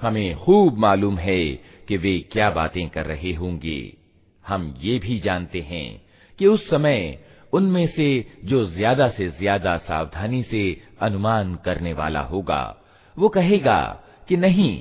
हमें 0.00 0.36
खूब 0.36 0.78
मालूम 0.78 1.18
है 1.18 1.42
कि 1.88 1.96
वे 1.96 2.18
क्या 2.32 2.50
बातें 2.50 2.88
कर 2.88 3.06
रहे 3.06 3.32
होंगे 3.32 3.78
हम 4.44 4.74
ये 4.80 4.98
भी 4.98 5.18
जानते 5.18 5.60
हैं 5.60 6.02
कि 6.38 6.46
उस 6.46 6.68
समय 6.70 7.18
उनमें 7.52 7.86
से 7.86 8.08
जो 8.44 8.64
ज्यादा 8.70 9.08
से 9.08 9.28
ज्यादा 9.30 9.76
सावधानी 9.78 10.42
से 10.42 10.62
अनुमान 11.00 11.54
करने 11.64 11.92
वाला 11.92 12.20
होगा 12.20 12.62
वो 13.16 13.28
कहेगा 13.28 13.80
कि 14.28 14.36
नहीं 14.36 14.72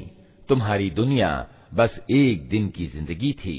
तुम्हारी 0.49 0.89
दुनिया 0.89 1.29
बस 1.73 1.99
एक 2.11 2.49
दिन 2.49 2.67
की 2.69 2.85
जिंदगी 2.87 3.31
थी 3.33 3.57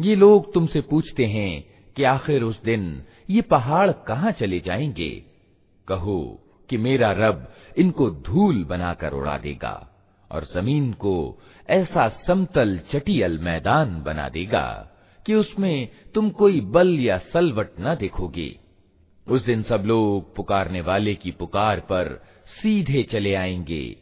ये 0.00 0.14
लोग 0.14 0.52
तुमसे 0.54 0.80
पूछते 0.80 1.26
हैं 1.26 1.50
कि 1.95 2.03
आखिर 2.03 2.43
उस 2.43 2.63
दिन 2.63 3.03
ये 3.29 3.41
पहाड़ 3.41 3.91
कहाँ 3.91 4.31
चले 4.31 4.59
जाएँगे? 4.59 5.23
कहो 5.87 6.39
कि 6.69 6.77
मेरा 6.77 7.11
रब 7.11 7.53
इनको 7.77 8.09
धूल 8.09 8.63
बनाकर 8.63 9.13
उड़ा 9.13 9.37
देगा 9.37 9.89
और 10.31 10.43
ज़मीन 10.43 10.93
को 10.93 11.41
ऐसा 11.69 12.09
समतल 12.27 12.79
चटियल 12.91 13.39
मैदान 13.39 14.03
बना 14.03 14.29
देगा 14.29 14.91
कि 15.25 15.33
उसमें 15.33 15.89
तुम 16.15 16.29
कोई 16.29 16.61
बल 16.61 16.99
या 16.99 17.17
सलवट 17.17 17.71
न 17.79 17.95
देखोगे। 17.95 18.59
उस 19.27 19.45
दिन 19.45 19.63
सब 19.63 19.83
लोग 19.85 20.35
पुकारने 20.35 20.81
वाले 20.81 21.15
की 21.15 21.31
पुकार 21.31 21.79
पर 21.79 22.23
सीधे 22.47 23.03
चले 23.03 23.35
आएँगे। 23.35 23.97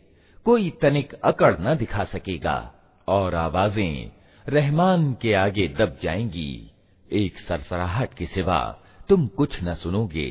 कोई 0.45 0.69
तनिक 0.69 1.13
अकड़ 1.13 1.57
न 1.59 1.75
दिखा 1.75 2.03
सकेगा 2.03 2.73
और 3.07 3.35
आवाज़ें 3.35 4.11
रहमान 4.47 5.17
के 5.21 5.33
आगे 5.33 5.67
दब 5.67 5.97
जाएँगी। 6.03 6.70
एक 7.12 7.38
सरसराहट 7.38 8.14
के 8.14 8.26
सिवा 8.26 8.60
तुम 9.08 9.26
कुछ 9.26 9.62
न 9.64 9.74
सुनोगे 9.74 10.30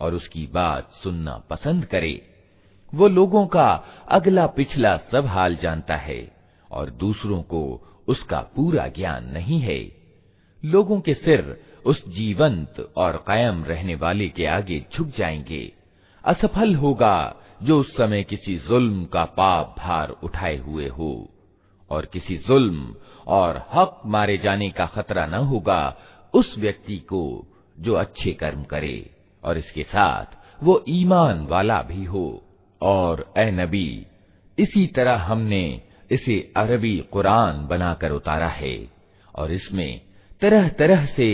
और 0.00 0.14
उसकी 0.14 0.46
बात 0.46 0.90
सुनना 1.02 1.36
पसंद 1.50 1.84
करे। 1.84 2.26
वो 2.94 3.08
लोगों 3.08 3.46
का 3.46 3.84
अगला 4.08 4.46
पिछला 4.46 4.96
सब 4.96 5.26
हाल 5.26 5.56
जानता 5.56 5.96
है 5.96 6.36
और 6.70 6.90
दूसरों 6.90 7.42
को 7.42 7.86
उसका 8.08 8.40
पूरा 8.40 8.88
ज्ञान 8.88 9.24
नहीं 9.24 9.60
है। 9.60 9.92
लोगों 10.64 11.00
के 11.00 11.14
सिर 11.14 11.60
उस 11.84 12.08
जीवंत 12.08 12.92
और 12.96 13.24
कायम 13.26 13.64
रहने 13.64 13.94
वाले 13.94 14.28
के 14.28 14.46
आगे 14.46 14.86
झुक 14.96 15.06
जाएँगे। 15.18 15.72
असफल 16.24 16.74
होगा 16.74 17.36
जो 17.62 17.80
उस 17.80 17.96
समय 17.96 18.22
किसी 18.22 18.58
जुल्म 18.58 19.04
का 19.04 19.24
पाप 19.24 19.74
भार 19.78 20.10
उठाए 20.10 20.56
हुए 20.56 20.88
हो। 20.88 21.30
और 21.90 22.06
किसी 22.06 22.36
जुल्म 22.36 22.94
और 23.26 23.66
हक 23.74 24.02
मारे 24.06 24.38
जाने 24.38 24.70
का 24.70 24.86
खतरा 24.86 25.26
न 25.26 25.34
होगा 25.34 25.96
उस 26.34 26.54
व्यक्ति 26.58 26.96
को 26.96 27.46
जो 27.80 27.94
अच्छे 27.94 28.32
कर्म 28.32 28.62
करे। 28.62 29.10
और 29.44 29.58
इसके 29.58 29.82
साथ 29.82 30.38
वो 30.62 30.84
ईमान 30.88 31.46
वाला 31.46 31.82
भी 31.82 32.04
हो। 32.04 32.44
और 32.82 33.32
ए 33.38 33.50
नबी, 33.50 34.06
इसी 34.58 34.86
तरह 34.86 35.16
हमने 35.16 35.80
इसे 36.10 36.52
अरबी 36.56 36.98
कुरान 37.12 37.66
बनाकर 37.66 38.10
उतारा 38.10 38.48
है 38.48 38.88
और 39.34 39.52
इसमें 39.52 40.00
तरह 40.40 40.68
तरह 40.68 41.06
से 41.06 41.28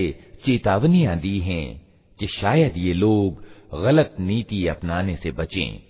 चेतावनियाँ 0.45 1.17
दी 1.19 1.39
हैं 1.39 1.87
कि 2.19 2.27
शायद 2.27 2.77
ये 2.77 2.93
लोग 2.93 3.45
गलत 3.83 4.17
नीति 4.21 4.67
अपनाने 4.67 5.17
से 5.17 5.31
बचें 5.31 5.83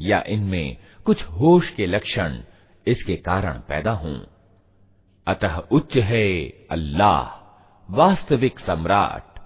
या 0.00 0.24
इनमें 0.28 0.76
कुछ 1.04 1.24
होश 1.24 1.70
के 1.70 1.86
लक्षण 1.86 2.38
इसके 2.86 3.16
कारण 3.16 3.52
पैदा 3.52 3.90
हों। 3.90 4.18
अतः 5.26 5.56
उच्च 5.56 5.96
है 5.96 6.48
अल्लाह, 6.70 7.24
वास्तविक 7.90 8.58
सम्राट। 8.58 9.38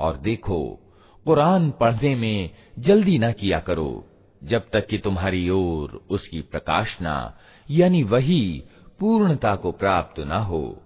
और 0.00 0.16
देखो 0.16 0.85
कुरान 1.26 1.70
पढ़ने 1.70 2.14
में 2.14 2.50
जल्दी 2.78 3.18
न 3.18 3.32
किया 3.32 3.60
करो, 3.60 4.08
जब 4.44 4.70
तक 4.72 4.86
कि 4.86 4.98
तुम्हारी 4.98 5.48
ओर 5.50 6.06
उसकी 6.10 6.40
प्रकाशना, 6.40 7.38
यानी 7.70 8.02
वही 8.02 8.64
पूर्णता 9.00 9.54
को 9.56 9.72
प्राप्त 9.72 10.20
न 10.20 10.32
हो। 10.32 10.82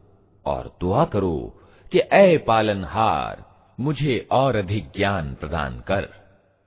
और 0.47 0.77
दुआ 0.81 1.05
करो 1.05 1.61
कि 1.93 2.01
ए 2.13 2.45
पालनहार, 2.47 3.45
मुझे 3.81 4.29
और 4.31 4.57
अधिक 4.57 4.93
ज्ञान 4.97 5.35
प्रदान 5.35 5.81
कर। 5.81 6.09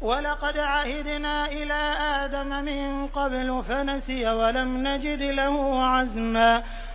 वलक़द 0.01 0.57
आहिदना 0.57 1.47
इला 1.47 1.91
आदम 1.93 2.47
मिन 2.47 3.07
क़ब्ल, 3.07 3.61
फनसिय 3.61 4.29
वलम 4.29 4.87
नजिद 4.87 5.21
लहू 5.21 5.61
अज़्मा। 5.99 6.63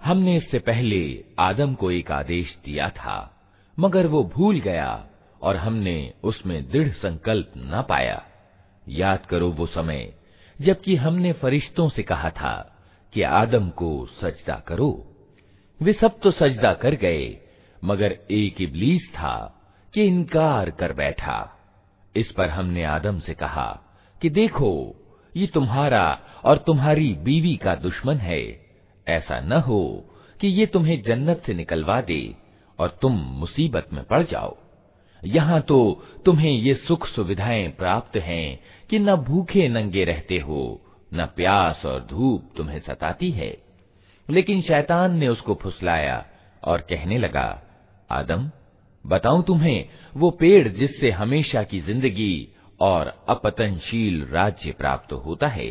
हमने 0.00 0.36
इससे 0.36 0.58
पहले 0.58 1.00
आदम 1.38 1.74
को 1.74 1.90
एक 1.90 2.10
आदेश 2.12 2.56
दिया 2.64 2.88
था 2.90 3.16
मगर 3.78 4.06
वो 4.06 4.22
भूल 4.24 4.60
गया 4.60 5.04
और 5.42 5.56
हमने 5.56 6.12
उसमें 6.24 6.70
दृढ़ 6.70 6.88
संकल्प 6.88 7.52
न 7.56 7.82
पाया 7.88 8.22
याद 8.86 9.26
करो 9.26 9.50
वो 9.50 9.66
समय 9.66 10.12
जबकि 10.58 10.96
हमने 10.96 11.32
फरिश्तों 11.32 11.88
से 11.88 12.02
कहा 12.02 12.30
था 12.30 12.54
कि 13.12 13.22
आदम 13.22 13.68
को 13.70 13.90
सजदा 14.20 14.54
करो 14.68 14.90
वे 15.80 15.92
सब 15.92 16.18
तो 16.20 16.30
सजदा 16.30 16.72
कर 16.74 16.94
गए 16.94 17.26
मगर 17.84 18.16
एक 18.30 18.60
इबलीस 18.60 19.08
था 19.14 19.36
कि 19.95 20.03
इनकार 20.03 20.69
कर 20.69 20.93
बैठा। 20.93 21.51
इस 22.15 22.31
पर 22.31 22.49
हमने 22.49 22.83
आदम 22.83 23.19
से 23.19 23.33
कहा 23.33 23.81
कि 24.21 24.29
देखो, 24.29 24.95
ये 25.35 25.47
तुम्हारा 25.47 26.19
और 26.45 26.57
तुम्हारी 26.57 27.13
बीवी 27.13 27.55
का 27.55 27.75
दुश्मन 27.75 28.15
है। 28.15 28.65
ऐसा 29.07 29.39
न 29.39 29.51
हो 29.53 30.05
कि 30.41 30.47
ये 30.47 30.65
तुम्हें 30.65 31.03
जन्नत 31.03 31.43
से 31.45 31.53
निकलवा 31.53 32.01
दे 32.01 32.35
और 32.79 32.99
तुम 33.01 33.11
मुसीबत 33.15 33.87
में 33.93 34.03
पड़ 34.03 34.23
जाओ। 34.23 34.57
यहाँ 35.25 35.61
तो 35.61 36.05
तुम्हें 36.25 36.51
ये 36.51 36.73
सुख 36.73 37.07
सुविधाएँ 37.07 37.67
प्राप्त 37.67 38.17
हैं 38.17 38.59
कि 38.89 38.99
न 38.99 39.15
भूखे 39.15 39.67
नंगे 39.67 40.03
रहते 40.03 40.37
हो, 40.37 40.81
न 41.13 41.25
प्यास 41.25 41.85
और 41.85 42.07
धूप 42.09 42.53
तुम्हें 42.57 42.79
सताती 42.79 43.31
है। 43.31 43.57
लेकिन 44.29 44.61
शैतान 44.61 45.17
ने 45.17 45.27
उसको 45.27 45.55
फुसलाया 45.55 46.25
और 46.63 46.81
कहने 46.81 47.17
लगा, 47.17 47.61
आदम 48.11 48.51
बताऊं 49.06 49.42
तुम्हें 49.42 49.88
वो 50.16 50.30
पेड़ 50.30 50.68
जिससे 50.68 51.10
हमेशा 51.10 51.62
की 51.62 51.80
जिंदगी 51.80 52.48
और 52.80 53.12
अपतनशील 53.28 54.26
राज्य 54.32 54.72
प्राप्त 54.72 55.12
होता 55.12 55.48
है 55.48 55.70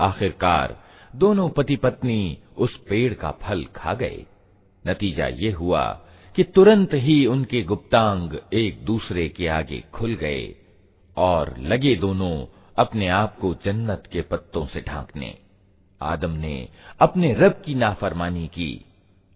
आखिरकार 0.00 0.76
दोनों 1.14 1.48
पति 1.48 1.76
पत्नी 1.76 2.38
उस 2.58 2.76
पेड़ 2.88 3.14
का 3.14 3.30
फल 3.42 3.64
खा 3.76 3.94
गए 3.94 4.24
नतीजा 4.84 5.26
ये 5.26 5.50
हुआ 5.52 5.84
कि 6.36 6.44
तुरंत 6.44 6.90
ही 6.94 7.24
उनके 7.26 7.62
गुप्तांग 7.62 8.34
एक 8.54 8.84
दूसरे 8.84 9.28
के 9.28 9.46
आगे 9.48 9.82
खुल 9.94 10.14
गए 10.14 10.42
और 11.17 11.57
लगे 11.57 11.95
दोनों 11.95 12.45
अपने 12.77 13.07
आप 13.07 13.39
को 13.39 13.55
जन्नत 13.65 14.03
के 14.11 14.21
पत्तों 14.21 14.65
से 14.65 14.81
ढांकने। 14.81 15.37
आदम 16.01 16.31
ने 16.31 16.69
अपने 16.99 17.33
रब 17.33 17.61
की 17.65 17.75
नाफरमानी 17.75 18.47
की 18.47 18.85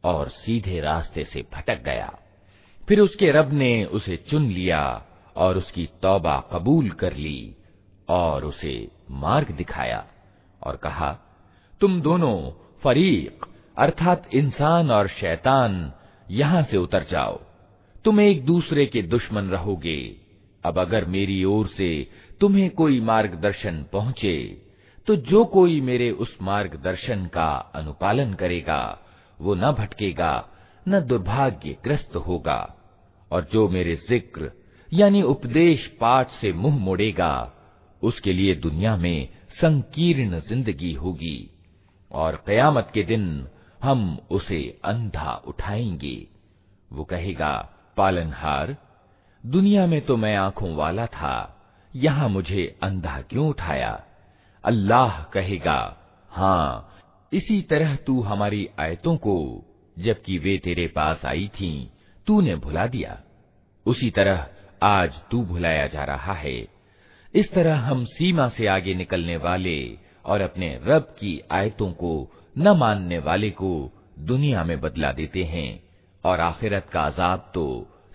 और 0.03 0.29
सीधे 0.29 0.79
रास्ते 0.79 1.23
से 1.23 1.45
भटक 1.53 1.83
गया। 1.83 2.19
फिर 2.87 2.99
उसके 2.99 3.31
रब 3.31 3.53
ने 3.53 3.85
उसे 3.85 4.17
चुन 4.17 4.45
लिया 4.45 5.05
और 5.35 5.57
उसकी 5.57 5.89
तौबा 6.01 6.49
कबूल 6.53 6.89
कर 6.89 7.13
ली 7.13 7.55
और 8.09 8.45
उसे 8.45 8.91
मार्ग 9.11 9.51
दिखाया 9.51 10.05
और 10.63 10.75
कहा, 10.75 11.19
तुम 11.81 12.01
दोनों 12.01 12.51
फरीक, 12.83 13.45
अर्थात 13.77 14.29
इंसान 14.33 14.91
और 14.91 15.07
शैतान, 15.07 15.93
यहाँ 16.31 16.63
से 16.63 16.77
उतर 16.77 17.05
जाओ। 17.11 17.41
तुम 18.05 18.21
एक 18.21 18.45
दूसरे 18.45 18.85
के 18.85 19.01
दुश्मन 19.01 19.41
रहोगे। 19.41 20.26
अब 20.67 20.79
अगर 20.79 21.05
मेरी 21.05 21.43
ओर 21.43 21.67
से 21.67 22.09
तुम्हें 22.39 22.69
कोई 22.69 22.99
मार्गदर्शन 23.01 23.85
पहुँचे 23.93 24.63
तो 25.07 25.15
जो 25.15 25.43
कोई 25.45 25.81
मेरे 25.81 26.11
उस 26.11 26.37
मार्गदर्शन 26.41 27.25
का 27.25 27.71
अनुपालन 27.75 28.33
करेगा, 28.33 28.99
वो 29.41 29.55
न 29.55 29.71
भटकेगा, 29.71 30.49
न 30.87 30.99
दुर्भाग्यग्रस्त 30.99 32.15
होगा, 32.15 32.75
और 33.31 33.47
जो 33.53 33.67
मेरे 33.69 33.95
ज़िक्र, 33.95 34.51
यानी 34.93 35.21
उपदेश 35.21 35.87
पाठ 36.01 36.31
से 36.31 36.53
मुँह 36.53 36.77
मोड़ेगा, 36.77 37.53
उसके 38.01 38.33
लिए 38.33 38.55
दुनिया 38.55 38.95
में 38.97 39.29
संकीर्ण 39.61 40.39
ज़िंदगी 40.39 40.93
होगी, 40.93 41.49
और 42.11 42.43
कयामत 42.47 42.91
के 42.93 43.03
दिन 43.03 43.47
हम 43.83 44.19
उसे 44.31 44.79
अंधा 44.85 45.43
उठाएँगे। 45.47 46.27
वो 46.93 47.03
कहेगा, 47.03 47.53
पालनहार 47.97 48.77
दुनिया 49.47 49.85
में 49.87 49.99
तो 50.01 50.15
मैं 50.17 50.35
आँखों 50.35 50.73
वाला 50.75 51.05
था, 51.05 51.35
यहाँ 51.93 52.27
मुझे 52.29 52.63
अंधा 52.83 53.19
क्यों 53.21 53.47
उठाया? 53.49 53.91
अल्लाह 54.63 55.21
कहेगा 55.23 55.79
हाँ 56.31 56.99
इसी 57.31 57.61
तरह 57.61 57.95
तू 57.95 58.21
हमारी 58.21 58.67
आयतों 58.79 59.15
को, 59.17 59.63
जबकि 59.97 60.37
वे 60.37 60.57
तेरे 60.57 60.87
पास 60.87 61.25
आई 61.25 61.47
थीं, 61.55 61.87
तूने 62.27 62.55
भुला 62.55 62.85
दिया। 62.87 63.17
उसी 63.85 64.09
तरह 64.09 64.45
आज 64.83 65.21
तू 65.31 65.41
भुलाया 65.43 65.87
जा 65.87 66.03
रहा 66.03 66.33
है। 66.33 66.57
इस 67.33 67.51
तरह 67.53 67.79
हम 67.79 68.03
सीमा 68.07 68.49
से 68.49 68.67
आगे 68.67 68.93
निकलने 68.95 69.37
वाले 69.37 69.77
और 70.25 70.41
अपने 70.41 70.73
रब 70.83 71.15
की 71.19 71.41
आयतों 71.51 71.91
को 71.93 72.13
न 72.57 72.75
मानने 72.77 73.19
वाले 73.19 73.49
को 73.51 73.71
दुनिया 74.19 74.63
में 74.63 74.79
बदला 74.81 75.11
देते 75.13 75.43
हैं, 75.45 75.79
और 76.23 76.39
आखिरत 76.41 76.89
का 76.93 77.01
अजाब 77.01 77.51
तो 77.53 77.65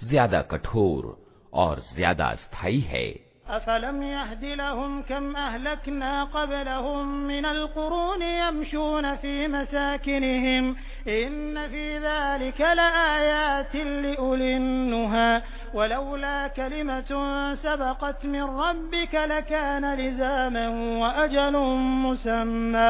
ज़्यादा 0.05 0.43
कठोर 0.43 1.21
और 1.54 1.84
ज्यादा 1.96 2.34
स्थायी 2.36 2.80
है 2.90 3.08
अफलम 3.56 4.02
यहदिलहुम 4.04 5.02
कम 5.10 5.32
अहलकना 5.34 6.14
कबलहुम 6.34 7.14
मिनल 7.28 7.66
कुरून 7.76 8.24
यमशून 8.24 9.06
फी 9.22 9.48
मसाकिनहिम 9.48 10.66
इन 11.10 11.68
फी 11.72 11.86
ज़ालिक 12.00 12.62
लआयातिन 12.80 13.88
लिउलिन्नुहा 14.06 15.28
वलौला 15.76 16.36
कलिमतुन 16.58 17.56
सबक़त 17.64 18.26
मिन 18.26 18.44
रब्बिक 18.60 19.16
लकान 19.32 19.86
लिज़ामन 20.00 20.76
वअजलुन 21.02 21.88
मुसम्मा 22.04 22.90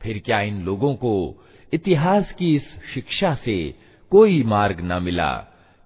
फिर 0.00 0.18
क्या 0.18 0.40
इन 0.40 0.62
लोगों 0.62 0.94
को 0.94 1.12
इतिहास 1.72 2.32
की 2.32 2.54
इस 2.56 2.68
शिक्षा 2.94 3.34
से 3.34 3.56
कोई 4.12 4.42
मार्ग 4.42 4.80
न 4.82 5.02
मिला 5.02 5.32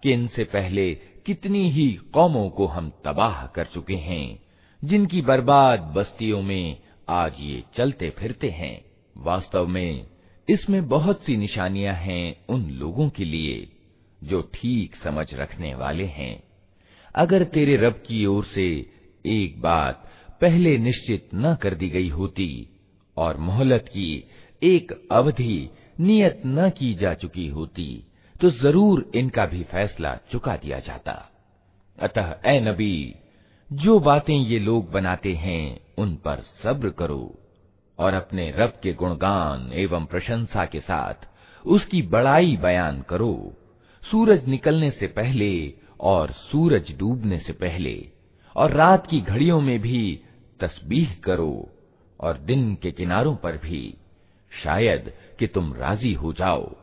कि 0.03 0.13
इनसे 0.13 0.45
पहले 0.45 0.93
कितनी 1.27 1.69
ही 1.71 1.89
कौमों 2.15 2.49
को 2.51 2.67
हम 2.67 2.93
तबाह 3.05 3.47
कर 3.47 3.65
चुके 3.65 3.97
हैं 4.05 4.27
जिनकी 4.83 5.23
बर्बाद 5.23 5.93
बस्तियों 5.97 6.43
में 6.43 6.77
आज 7.09 7.41
ये 7.41 7.63
चलते 7.77 8.11
फिरते 8.19 8.51
हैं 8.51 8.75
वास्तव 9.17 9.67
में 9.67 10.07
इसमें 10.49 10.87
बहुत 10.89 11.23
सी 11.23 11.37
निशानियां 11.37 11.95
हैं 11.97 12.25
उन 12.49 12.69
लोगों 12.81 13.09
के 13.09 13.25
लिए 13.25 13.57
जो 14.24 14.42
ठीक 14.54 14.96
समझ 14.96 15.34
रखने 15.34 15.76
वाले 15.76 16.06
हैं। 16.06 16.44
अगर 17.16 17.44
तेरे 17.44 17.78
रब 17.78 17.94
की 17.94 18.26
ओर 18.26 18.46
से 18.46 18.68
एक 19.26 19.62
बात 19.62 20.10
पहले 20.42 20.78
निश्चित 20.78 21.30
न 21.36 21.56
कर 21.56 21.74
दी 21.74 21.90
गई 21.90 22.10
होती 22.10 22.68
और 23.18 23.38
मोहलत 23.38 23.86
की 23.88 24.24
एक 24.64 25.08
अवधि 25.12 25.70
नियत 26.00 26.42
न 26.46 26.70
की 26.70 26.94
जा 26.94 27.14
चुकी 27.14 27.48
होती 27.48 28.06
तो 28.42 28.50
ज़रूर 28.50 29.12
इनका 29.16 29.46
भी 29.46 29.64
फैसला 29.64 30.18
चुका 30.32 30.56
दिया 30.56 30.80
जाता। 30.80 31.30
अतः, 32.00 32.36
ए 32.46 32.60
नबी, 32.60 33.16
जो 33.74 34.00
बातें 34.00 34.36
ये 34.36 34.60
लोग 34.60 34.92
बनाते 34.92 35.34
हैं, 35.34 35.80
उन 35.98 36.16
पर 36.16 36.44
सब्र 36.64 36.90
करो 36.90 37.40
और 38.00 38.14
अपने 38.14 38.52
रब 38.52 38.80
के 38.84 38.94
गुणगान 38.94 39.74
एवं 39.74 40.06
प्रशंसा 40.06 40.66
के 40.66 40.80
साथ 40.80 41.28
उसकी 41.68 42.02
बड़ाई 42.02 42.58
बयान 42.58 43.02
करो। 43.02 43.59
सूरज 44.12 44.48
निकलने 44.48 44.90
से 44.92 45.08
पहले 45.08 45.52
और 46.02 46.32
सूरज 46.32 46.92
डूबने 47.00 47.38
से 47.40 47.54
पहले 47.54 47.96
और 48.56 48.72
रात 48.72 49.08
की 49.08 49.20
घड़ियों 49.22 49.62
में 49.62 49.80
भी 49.80 50.20
तस्बीह 50.60 51.14
करो 51.24 51.70
और 52.20 52.38
दिन 52.38 52.74
के 52.76 52.92
किनारों 52.92 53.36
पर 53.36 53.58
भी। 53.58 53.94
शायद 54.52 55.12
कि 55.40 55.48
तुम 55.48 55.74
राज़ी 55.74 56.14
हो 56.14 56.34
जाओ। 56.34 56.76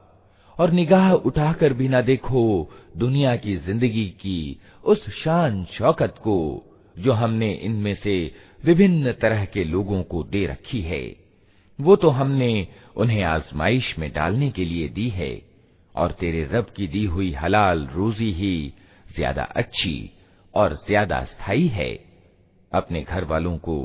और 0.58 0.70
निगाह 0.70 1.12
उठाकर 1.12 1.72
भी 1.72 1.88
ना 1.88 2.00
देखो 2.00 2.70
दुनिया 2.96 3.36
की 3.36 3.56
ज़िंदगी 3.56 4.04
की 4.20 4.60
उस 4.84 5.08
शान 5.22 5.64
शौकत 5.72 6.14
को 6.18 6.36
जो 6.96 7.12
हमने 7.12 7.52
इनमें 7.52 7.94
से 7.94 8.34
विभिन्न 8.64 9.12
तरह 9.12 9.44
के 9.44 9.64
लोगों 9.64 10.02
को 10.02 10.22
दे 10.22 10.46
रखी 10.46 10.80
है। 10.80 11.04
वो 11.78 11.96
तो 11.96 12.10
हमने 12.10 12.68
उन्हें 12.96 13.22
आजमाइश 13.24 13.94
में 13.98 14.10
डालने 14.12 14.50
के 14.50 14.64
लिए 14.64 14.88
दी 14.88 15.08
है। 15.08 15.55
और 15.96 16.12
तेरे 16.12 16.42
रब 16.52 16.66
की 16.76 16.86
दी 16.86 17.04
हुई 17.04 17.30
हलाल 17.32 17.86
रोजी 17.86 18.32
ही 18.32 18.72
ज़्यादा 19.14 19.42
अच्छी 19.42 20.10
और 20.54 20.74
ज़्यादा 20.86 21.22
स्थायी 21.24 21.66
है। 21.68 21.90
अपने 22.72 23.00
घर 23.00 23.24
वालों 23.24 23.56
को 23.58 23.78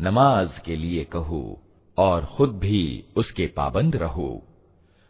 नमाज़ 0.00 0.60
के 0.60 0.76
लिए 0.76 1.04
कहो 1.04 1.42
और 1.98 2.24
खुद 2.26 2.58
भी 2.58 3.04
उसके 3.16 3.46
पाबंद 3.46 3.96
रहो। 3.96 4.42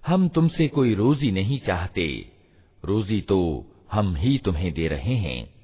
हम 0.03 0.29
तुमसे 0.29 0.69
कोई 0.69 0.95
रोजी 0.95 1.31
नहीं 1.31 1.59
चाहते। 1.59 2.07
रोजी 2.83 3.21
तो 3.21 3.41
हम 3.93 4.15
ही 4.17 4.37
तुम्हें 4.39 4.73
दे 4.73 4.89
रहे 4.89 5.15
हैं। 5.17 5.55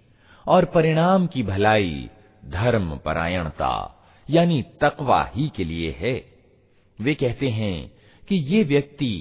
और 0.46 0.64
परिणाम 0.64 1.26
की 1.26 1.42
भलाई 1.42 2.08
धर्म 2.46 2.96
परायणता, 2.96 3.98
यानी 4.28 4.62
तकवा 4.80 5.22
ही 5.34 5.48
के 5.48 5.64
लिए 5.64 5.94
है। 5.98 6.14
वे 6.98 7.14
कहते 7.14 7.48
हैं 7.48 7.92
कि 8.28 8.36
ये 8.36 8.62
व्यक्ति 8.64 9.14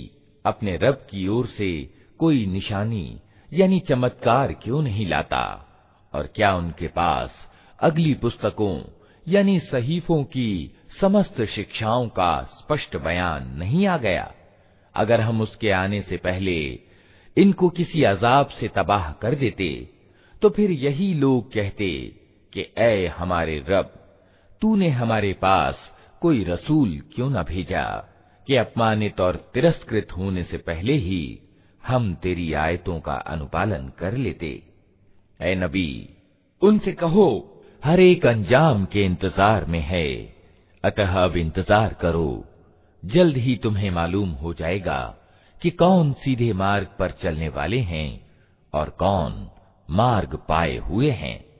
अपने 0.45 0.77
रब 0.77 0.93
की 0.93 1.27
ओर 1.27 1.47
से 1.47 1.93
कोई 2.19 2.45
निशानी, 2.45 3.19
यानी 3.53 3.79
चमत्कार 3.79 4.53
क्यों 4.53 4.81
नहीं 4.81 5.07
लाता? 5.07 5.67
और 6.13 6.27
क्या 6.27 6.55
उनके 6.55 6.87
पास 6.87 7.31
अगली 7.79 8.13
पुस्तकों, 8.13 8.81
यानी 9.27 9.59
सहीफों 9.59 10.23
की 10.23 10.71
समस्त 11.01 11.45
शिक्षाओं 11.45 12.07
का 12.07 12.43
स्पष्ट 12.43 12.97
बयान 12.97 13.47
नहीं 13.47 13.87
आ 13.87 13.97
गया? 13.97 14.33
अगर 14.95 15.21
हम 15.21 15.41
उसके 15.41 15.71
आने 15.71 16.01
से 16.01 16.17
पहले 16.17 16.79
इनको 17.37 17.69
किसी 17.69 18.03
अजाब 18.03 18.47
से 18.47 18.67
तबाह 18.67 19.11
कर 19.11 19.35
देते 19.35 19.89
तो 20.41 20.49
फिर 20.49 20.71
यही 20.71 21.13
लोग 21.13 21.53
कहते 21.53 22.15
कि, 22.53 22.73
ऐ 22.77 23.07
हमारे 23.07 23.65
रब, 23.69 23.85
तूने 24.61 24.89
हमारे 24.89 25.33
पास 25.33 25.91
कोई 26.21 26.43
रसूल 26.43 27.01
क्यों 27.15 27.29
न 27.29 27.43
भेजा? 27.43 28.10
कि 28.51 28.55
अपमानित 28.57 29.21
और 29.21 29.35
तिरस्कृत 29.53 30.07
होने 30.11 30.43
से 30.43 30.57
पहले 30.57 30.93
ही 30.93 31.39
हम 31.83 32.13
तेरी 32.15 32.53
आयतों 32.53 32.99
का 32.99 33.13
अनुपालन 33.13 33.91
कर 33.99 34.13
लेते। 34.13 34.63
ए 35.41 35.55
नबी, 35.55 36.09
उनसे 36.61 36.91
कहो, 36.91 37.27
हर 37.85 37.99
एक 37.99 38.25
अंजाम 38.25 38.85
के 38.85 39.03
इंतज़ार 39.05 39.65
में 39.65 39.79
है। 39.79 40.35
अतः 40.83 41.13
अब 41.13 41.37
इंतज़ार 41.37 41.93
करो। 41.93 42.45
जल्द 43.05 43.37
ही 43.37 43.55
तुम्हें 43.55 43.89
मालूम 43.91 44.29
हो 44.29 44.53
जाएगा 44.53 45.15
कि 45.61 45.69
कौन 45.69 46.13
सीधे 46.13 46.53
मार्ग 46.53 46.87
पर 46.99 47.11
चलने 47.11 47.49
वाले 47.49 47.79
हैं 47.79 48.27
और 48.73 48.89
कौन 48.89 49.47
मार्ग 49.89 50.39
पाए 50.49 50.77
हुए 50.77 51.11
हैं। 51.11 51.50